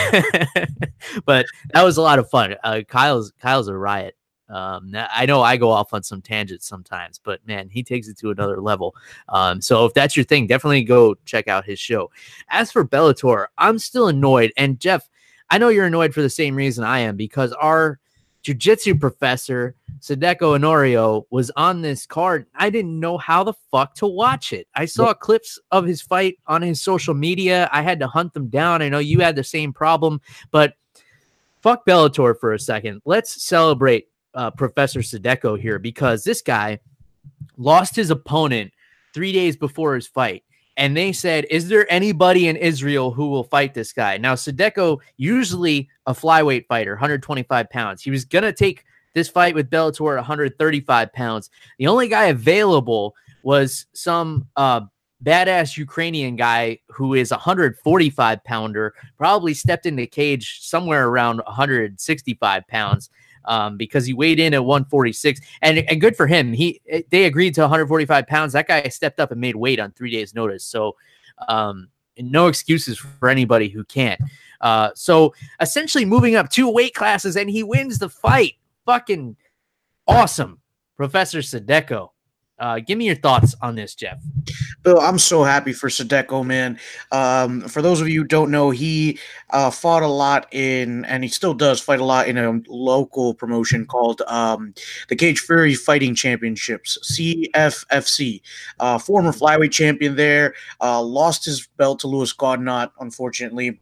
[1.25, 2.55] but that was a lot of fun.
[2.63, 4.17] Uh, Kyle's Kyle's a riot.
[4.49, 8.17] Um, I know I go off on some tangents sometimes, but man, he takes it
[8.19, 8.95] to another level.
[9.29, 12.11] Um, so if that's your thing, definitely go check out his show.
[12.49, 14.53] As for Bellator, I'm still annoyed.
[14.57, 15.09] And Jeff,
[15.51, 17.99] I know you're annoyed for the same reason I am because our
[18.47, 22.47] jujitsu professor, Sadeko Honorio, was on this card.
[22.55, 24.69] I didn't know how the fuck to watch it.
[24.75, 27.69] I saw clips of his fight on his social media.
[27.73, 28.83] I had to hunt them down.
[28.83, 30.21] I know you had the same problem,
[30.51, 30.75] but
[31.61, 33.03] fuck Bellator for a second.
[33.05, 36.79] Let's celebrate uh, Professor Sadeko here because this guy
[37.57, 38.73] lost his opponent
[39.13, 40.45] three days before his fight.
[40.77, 44.19] And they said, Is there anybody in Israel who will fight this guy?
[44.19, 48.03] Now, Sadeko, usually a flyweight fighter, 125 pounds.
[48.03, 51.51] He was to take this fight with Bellator at 135 pounds.
[51.79, 54.83] The only guy available was some uh,
[55.25, 61.39] badass Ukrainian guy who is a 145 pounder, probably stepped in the cage somewhere around
[61.47, 63.11] 165 pounds
[63.47, 65.41] um, because he weighed in at 146.
[65.63, 66.53] And, and good for him.
[66.53, 66.81] He
[67.11, 68.53] they agreed to 145 pounds.
[68.53, 70.65] That guy stepped up and made weight on three days' notice.
[70.65, 70.97] So
[71.49, 71.89] um,
[72.19, 74.21] no excuses for anybody who can't.
[74.61, 78.55] Uh, so essentially moving up two weight classes and he wins the fight.
[78.87, 79.37] Fucking
[80.07, 80.61] awesome,
[80.97, 82.11] Professor Sadeko.
[82.59, 84.23] Uh, give me your thoughts on this, Jeff.
[84.83, 86.79] Bill, I'm so happy for Sadeko, man.
[87.13, 89.19] Um, for those of you who don't know, he
[89.51, 93.35] uh, fought a lot in, and he still does fight a lot in a local
[93.35, 94.73] promotion called um,
[95.09, 98.41] the Cage Fury Fighting Championships, CFFC.
[98.81, 103.81] Uh, former flyweight champion there, uh, lost his belt to Louis Gaudinot, unfortunately.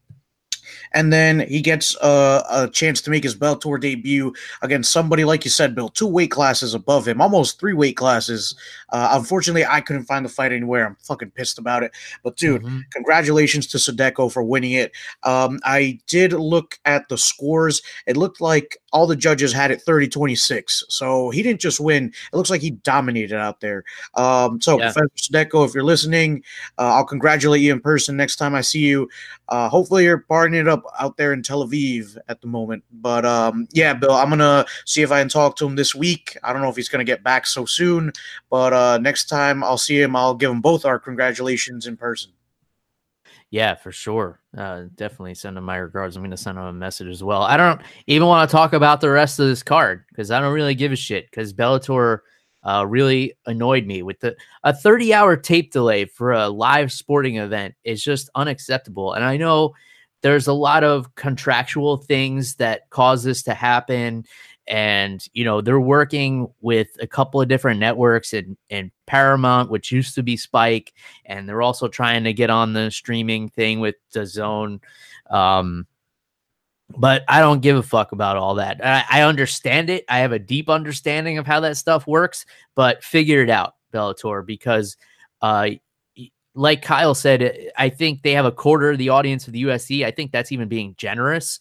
[0.92, 5.44] And then he gets uh, a chance to make his Bellator debut against somebody, like
[5.44, 8.54] you said, Bill, two weight classes above him, almost three weight classes.
[8.90, 10.86] Uh, unfortunately, I couldn't find the fight anywhere.
[10.86, 11.92] I'm fucking pissed about it.
[12.22, 12.82] But dude, Mhm.
[12.92, 14.92] congratulations to Sadeko for winning it.
[15.22, 17.82] Um, I did look at the scores.
[18.06, 20.84] It looked like all the judges had it 30 26.
[20.88, 23.82] So he didn't just win, it looks like he dominated out there.
[24.14, 24.92] Um, so, Yeah.
[24.92, 26.42] Professor Sadeko, if you're listening,
[26.78, 29.08] uh, I'll congratulate you in person next time I see you.
[29.48, 32.82] Uh, hopefully, you're partying it up out there in Tel Aviv at the moment.
[32.92, 36.36] But um, yeah, Bill, I'm to see if I can talk to him this week.
[36.42, 38.12] I don't know if he's to get back so soon,
[38.50, 42.32] but uh, next time I'll see him, I'll give him both our congratulations in person.
[43.50, 44.40] Yeah, for sure.
[44.56, 46.16] Uh, definitely send him my regards.
[46.16, 47.42] I'm going to send him a message as well.
[47.42, 50.52] I don't even want to talk about the rest of this card because I don't
[50.52, 52.20] really give a shit because Bellator
[52.64, 54.34] uh, really annoyed me with the
[54.64, 59.12] a 30 hour tape delay for a live sporting event is just unacceptable.
[59.12, 59.74] And I know
[60.24, 64.24] there's a lot of contractual things that cause this to happen.
[64.66, 69.92] And you know they're working with a couple of different networks and and Paramount, which
[69.92, 70.94] used to be Spike,
[71.26, 74.80] and they're also trying to get on the streaming thing with DAZN
[75.30, 75.86] um
[76.98, 78.84] but i don't give a fuck about all that.
[78.84, 80.04] I, I understand it.
[80.06, 82.44] I have a deep understanding of how that stuff works
[82.74, 84.96] but figure it out bellator because
[85.40, 85.70] uh
[86.54, 90.04] like kyle said i think they have a quarter of the audience of the UFC
[90.04, 91.60] i think that's even being generous.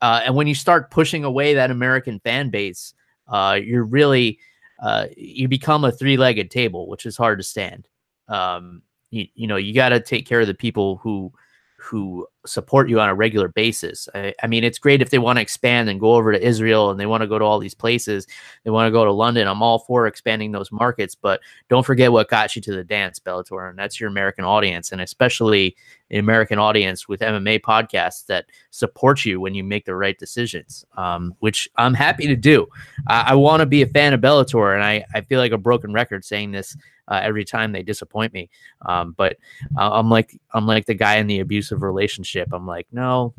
[0.00, 2.94] Uh, and when you start pushing away that american fan base
[3.28, 4.38] uh, you're really
[4.82, 7.88] uh, you become a three-legged table which is hard to stand.
[8.28, 11.32] Um, you, you know you got to take care of the people who
[11.78, 14.08] who support you on a regular basis.
[14.14, 16.90] I, I mean, it's great if they want to expand and go over to Israel
[16.90, 18.26] and they want to go to all these places.
[18.64, 19.48] They want to go to London.
[19.48, 23.18] I'm all for expanding those markets, but don't forget what got you to the dance,
[23.18, 25.76] Bellator, and that's your American audience, and especially
[26.10, 30.84] the American audience with MMA podcasts that support you when you make the right decisions,
[30.96, 32.66] um, which I'm happy to do.
[33.06, 35.58] I, I want to be a fan of Bellator, and I, I feel like a
[35.58, 36.76] broken record saying this
[37.08, 38.50] uh, every time they disappoint me.
[38.86, 39.36] Um, but
[39.76, 42.33] uh, I'm like I'm like the guy in the abusive relationship.
[42.36, 43.34] I'm like, no,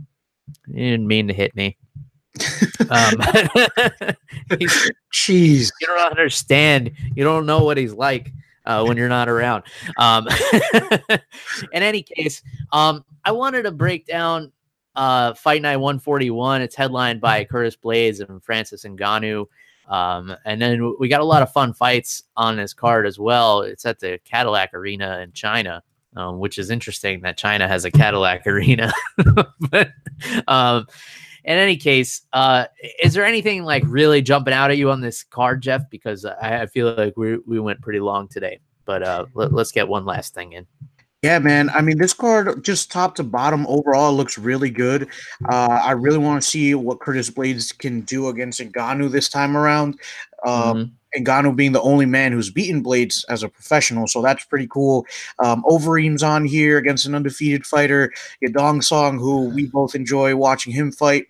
[0.67, 1.77] he didn't mean to hit me.
[2.89, 3.13] um,
[5.13, 6.91] Jeez, you don't understand.
[7.15, 8.31] You don't know what he's like
[8.65, 9.63] uh, when you're not around.
[9.97, 10.27] Um,
[11.71, 12.41] in any case,
[12.71, 14.51] um, I wanted to break down
[14.95, 16.61] uh, Fight Night 141.
[16.61, 19.47] It's headlined by Curtis Blaydes and Francis Ngannou.
[19.87, 23.61] Um, and then we got a lot of fun fights on this card as well.
[23.61, 25.83] It's at the Cadillac Arena in China,
[26.15, 28.93] um, which is interesting that China has a Cadillac Arena.
[29.71, 29.91] but
[30.47, 30.87] um,
[31.43, 32.65] in any case, uh,
[33.01, 35.89] is there anything like really jumping out at you on this card, Jeff?
[35.89, 38.59] Because I, I feel like we we went pretty long today.
[38.85, 40.67] But uh, let, let's get one last thing in.
[41.25, 41.71] Yeah, man.
[41.71, 45.07] I mean, this card just top to bottom overall looks really good.
[45.49, 49.57] Uh, I really want to see what Curtis Blaydes can do against Ngannou this time
[49.57, 49.99] around.
[50.43, 51.23] Uh, mm-hmm.
[51.23, 55.03] Ngannou being the only man who's beaten Blaydes as a professional, so that's pretty cool.
[55.43, 58.13] Um, Overeem's on here against an undefeated fighter.
[58.43, 61.25] Yadong Song, who we both enjoy watching him fight,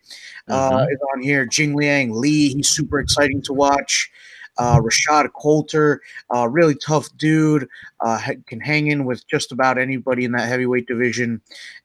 [0.50, 0.92] uh, mm-hmm.
[0.92, 1.46] is on here.
[1.46, 4.12] Jing Liang Li, he's super exciting to watch
[4.57, 6.02] uh, Rashad Coulter,
[6.34, 7.68] uh, really tough dude,
[8.02, 11.41] uh, can hang in with just about anybody in that heavyweight division.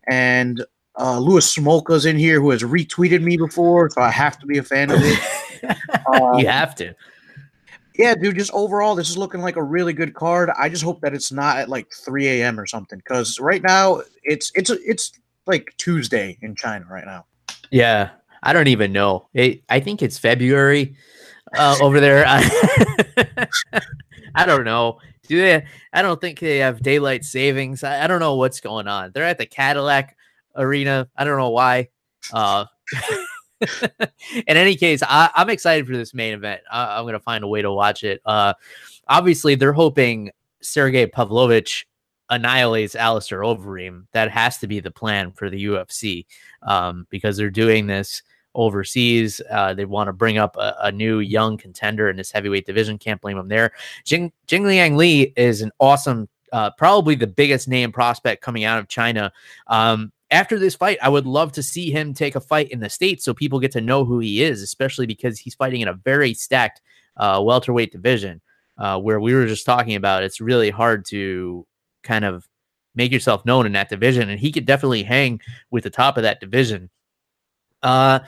[0.06, 0.64] And
[0.98, 4.58] uh, Louis Smolka's in here who has retweeted me before, so I have to be
[4.58, 5.18] a fan of it.
[6.06, 6.94] Uh, you have to.
[7.94, 10.48] Yeah, dude, just overall, this is looking like a really good card.
[10.58, 12.58] I just hope that it's not at like 3 a.m.
[12.58, 15.12] or something because right now it's it's it's
[15.46, 17.26] like Tuesday in China right now.
[17.70, 18.08] Yeah,
[18.42, 19.28] I don't even know.
[19.34, 20.96] It, I think it's February
[21.54, 22.24] uh, over there.
[22.26, 23.48] I,
[24.34, 24.98] I don't know.
[25.28, 25.64] Do they?
[25.92, 27.84] I don't think they have daylight savings.
[27.84, 29.12] I, I, don't know what's going on.
[29.12, 30.16] They're at the Cadillac
[30.56, 31.08] Arena.
[31.16, 31.88] I don't know why.
[32.32, 32.64] Uh,
[33.60, 36.62] in any case, I, am excited for this main event.
[36.70, 38.20] I, am going to find a way to watch it.
[38.24, 38.54] Uh,
[39.06, 40.30] obviously, they're hoping
[40.62, 41.86] Sergey Pavlovich
[42.28, 44.06] annihilates Alistair Overeem.
[44.12, 46.26] That has to be the plan for the UFC
[46.62, 48.22] um, because they're doing this
[48.54, 49.40] overseas.
[49.50, 52.98] Uh, they want to bring up a, a, new young contender in this heavyweight division.
[52.98, 53.72] Can't blame them there.
[54.04, 58.78] Jing, Jing Liang Li is an awesome, uh, probably the biggest name prospect coming out
[58.78, 59.32] of China.
[59.68, 62.90] Um, after this fight, I would love to see him take a fight in the
[62.90, 65.94] States so people get to know who he is, especially because he's fighting in a
[65.94, 66.80] very stacked
[67.16, 68.40] uh, welterweight division
[68.78, 70.22] uh, where we were just talking about.
[70.22, 71.66] It's really hard to
[72.02, 72.48] kind of
[72.94, 75.40] make yourself known in that division, and he could definitely hang
[75.70, 76.90] with the top of that division.
[77.82, 78.20] Uh,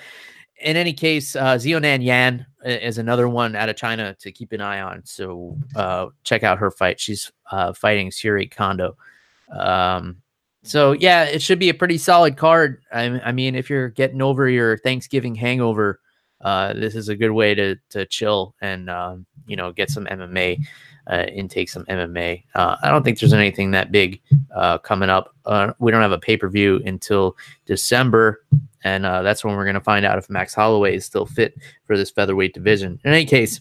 [0.56, 4.60] in any case, uh, Xiaonan Yan is another one out of China to keep an
[4.60, 5.04] eye on.
[5.04, 7.00] So uh, check out her fight.
[7.00, 8.96] She's uh, fighting Syuri Kondo.
[9.50, 10.22] Um,
[10.62, 12.82] so yeah, it should be a pretty solid card.
[12.92, 16.00] I, I mean, if you're getting over your Thanksgiving hangover,
[16.40, 20.06] uh, this is a good way to to chill and um, you know get some
[20.06, 20.58] MMA
[21.08, 22.44] uh, intake some MMA.
[22.54, 24.20] Uh, I don't think there's anything that big
[24.54, 25.34] uh, coming up.
[25.44, 28.44] Uh, we don't have a pay per view until December,
[28.84, 31.54] and uh, that's when we're going to find out if Max Holloway is still fit
[31.84, 32.98] for this featherweight division.
[33.04, 33.60] In any case,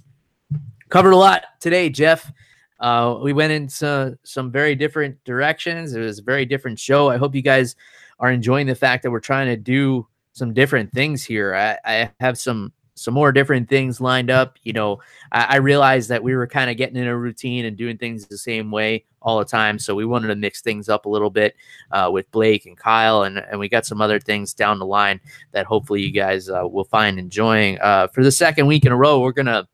[0.90, 2.32] covered a lot today, Jeff.
[2.80, 5.94] Uh, we went into some very different directions.
[5.94, 7.10] It was a very different show.
[7.10, 7.76] I hope you guys
[8.20, 11.54] are enjoying the fact that we're trying to do some different things here.
[11.54, 14.58] I, I have some some more different things lined up.
[14.64, 15.00] You know,
[15.32, 18.28] I, I realized that we were kind of getting in a routine and doing things
[18.28, 19.80] the same way all the time.
[19.80, 21.56] So we wanted to mix things up a little bit
[21.92, 25.20] uh, with Blake and Kyle, and, and we got some other things down the line
[25.52, 27.80] that hopefully you guys uh, will find enjoying.
[27.82, 29.68] Uh, for the second week in a row, we're gonna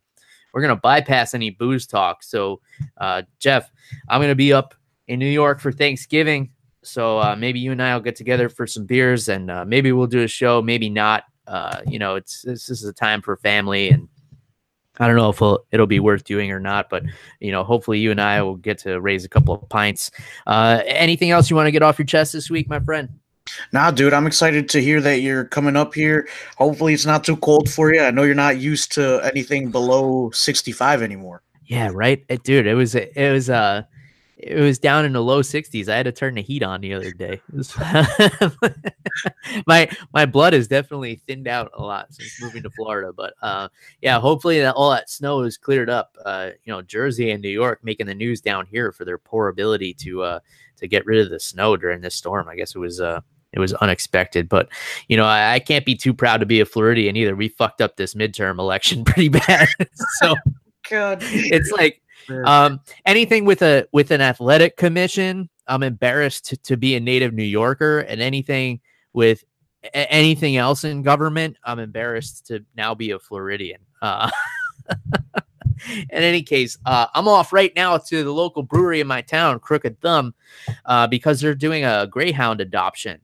[0.54, 2.24] we're gonna bypass any booze talk.
[2.24, 2.62] So,
[2.98, 3.72] uh, Jeff,
[4.10, 4.74] I'm gonna be up
[5.08, 6.52] in New York for Thanksgiving.
[6.84, 9.92] So uh, maybe you and I will get together for some beers, and uh, maybe
[9.92, 10.62] we'll do a show.
[10.62, 14.08] Maybe not uh, you know, it's this is a time for family, and
[15.00, 17.04] I don't know if it'll, it'll be worth doing or not, but
[17.40, 20.12] you know, hopefully you and I will get to raise a couple of pints.
[20.46, 23.10] Uh, anything else you want to get off your chest this week, my friend?
[23.72, 26.28] Nah, dude, I'm excited to hear that you're coming up here.
[26.58, 28.02] Hopefully, it's not too cold for you.
[28.02, 31.44] I know you're not used to anything below 65 anymore.
[31.66, 32.68] Yeah, right, it, dude.
[32.68, 33.84] It was it was uh
[34.38, 35.90] it was down in the low 60s.
[35.90, 37.42] I had to turn the heat on the other day.
[39.68, 43.12] my my blood is definitely thinned out a lot since moving to Florida.
[43.12, 43.70] But uh,
[44.02, 46.16] yeah, hopefully that all that snow is cleared up.
[46.24, 49.48] Uh, you know, Jersey and New York making the news down here for their poor
[49.48, 50.40] ability to uh,
[50.78, 52.48] to get rid of the snow during this storm.
[52.48, 53.22] I guess it was uh,
[53.54, 54.48] it was unexpected.
[54.48, 54.70] But
[55.08, 57.36] you know, I, I, can't be too proud to be a Floridian either.
[57.36, 59.68] We fucked up this midterm election pretty bad.
[60.20, 60.36] so
[60.90, 61.20] God.
[61.22, 62.02] it's like
[62.46, 67.34] um, anything with a with an athletic commission, I'm embarrassed to, to be a native
[67.34, 68.80] New Yorker, and anything
[69.14, 69.44] with
[69.84, 73.82] a- anything else in government, I'm embarrassed to now be a Floridian.
[74.02, 74.30] Uh,
[75.90, 79.60] in any case, uh, I'm off right now to the local brewery in my town,
[79.60, 80.34] Crooked Thumb,
[80.86, 83.20] uh, because they're doing a Greyhound adoption.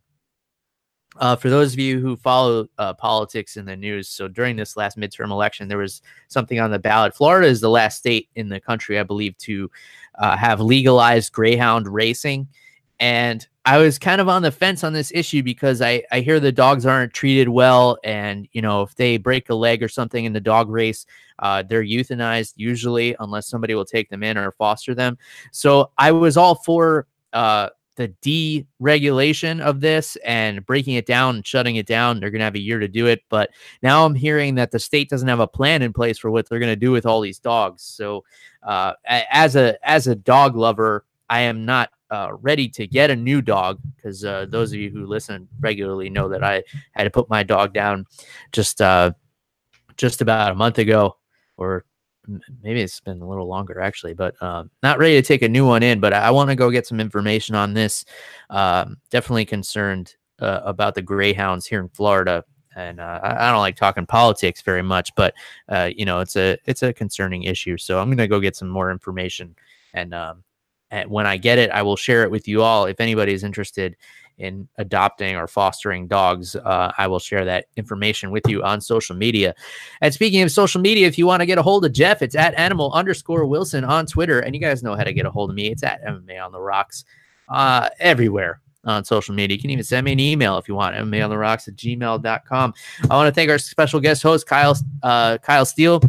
[1.18, 4.76] Uh, for those of you who follow uh, politics in the news, so during this
[4.76, 7.16] last midterm election, there was something on the ballot.
[7.16, 9.70] Florida is the last state in the country, I believe, to
[10.16, 12.48] uh, have legalized greyhound racing.
[13.00, 16.40] And I was kind of on the fence on this issue because I, I hear
[16.40, 17.98] the dogs aren't treated well.
[18.04, 21.06] And, you know, if they break a leg or something in the dog race,
[21.40, 25.18] uh, they're euthanized usually, unless somebody will take them in or foster them.
[25.52, 31.48] So I was all for uh, the deregulation of this and breaking it down and
[31.48, 32.20] shutting it down.
[32.20, 33.22] They're going to have a year to do it.
[33.30, 33.52] But
[33.82, 36.60] now I'm hearing that the state doesn't have a plan in place for what they're
[36.60, 37.84] going to do with all these dogs.
[37.84, 38.24] So,
[38.64, 43.16] uh, as a as a dog lover, I am not uh, ready to get a
[43.16, 47.10] new dog because uh, those of you who listen regularly know that I had to
[47.10, 48.06] put my dog down
[48.52, 49.12] just uh,
[49.98, 51.18] just about a month ago
[51.58, 51.86] or
[52.62, 55.66] maybe it's been a little longer actually, but um, not ready to take a new
[55.66, 56.00] one in.
[56.00, 58.06] But I, I want to go get some information on this.
[58.50, 62.44] Um, definitely concerned uh, about the Greyhounds here in Florida,
[62.76, 65.34] and uh, I, I, don't like talking politics very much, but
[65.70, 67.78] uh, you know it's a it's a concerning issue.
[67.78, 69.56] So I'm gonna go get some more information,
[69.94, 70.44] and, um,
[70.92, 72.86] and when I get it, I will share it with you all.
[72.86, 73.96] If anybody is interested
[74.38, 79.16] in adopting or fostering dogs, uh, I will share that information with you on social
[79.16, 79.54] media.
[80.02, 82.36] And speaking of social media, if you want to get a hold of Jeff, it's
[82.36, 84.40] at animal underscore Wilson on Twitter.
[84.40, 85.72] And you guys know how to get a hold of me.
[85.72, 87.06] It's at MMA on the rocks
[87.50, 89.56] uh, everywhere on social media.
[89.56, 91.76] You can even send me an email if you want, MMA on the rocks at
[91.76, 92.74] gmail.com.
[93.10, 96.02] I want to thank our special guest host, Kyle, uh, Kyle Steele.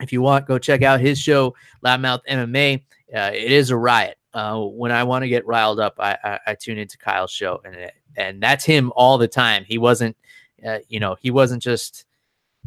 [0.00, 1.54] If you want, go check out his show,
[1.84, 2.82] Loudmouth MMA.
[3.14, 6.38] Uh, it is a riot uh, when I want to get riled up, I, I,
[6.48, 9.64] I, tune into Kyle's show, and and that's him all the time.
[9.64, 10.16] He wasn't,
[10.66, 12.06] uh, you know, he wasn't just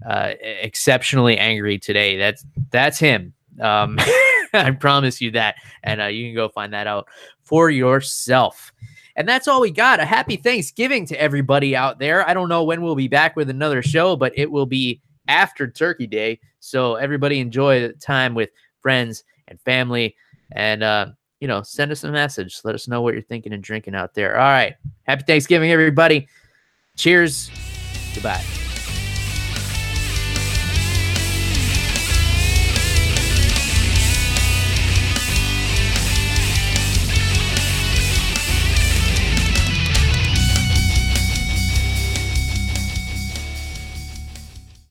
[0.07, 2.17] uh, exceptionally angry today.
[2.17, 3.33] That's that's him.
[3.59, 3.97] Um,
[4.53, 7.07] I promise you that, and uh, you can go find that out
[7.43, 8.71] for yourself.
[9.15, 9.99] And that's all we got.
[9.99, 12.27] A happy Thanksgiving to everybody out there.
[12.27, 15.69] I don't know when we'll be back with another show, but it will be after
[15.69, 16.39] Turkey Day.
[16.59, 18.49] So everybody enjoy the time with
[18.81, 20.15] friends and family.
[20.51, 21.07] And uh,
[21.39, 22.59] you know, send us a message.
[22.63, 24.37] Let us know what you're thinking and drinking out there.
[24.37, 24.75] All right.
[25.03, 26.27] Happy Thanksgiving, everybody.
[26.95, 27.51] Cheers.
[28.13, 28.64] Goodbye.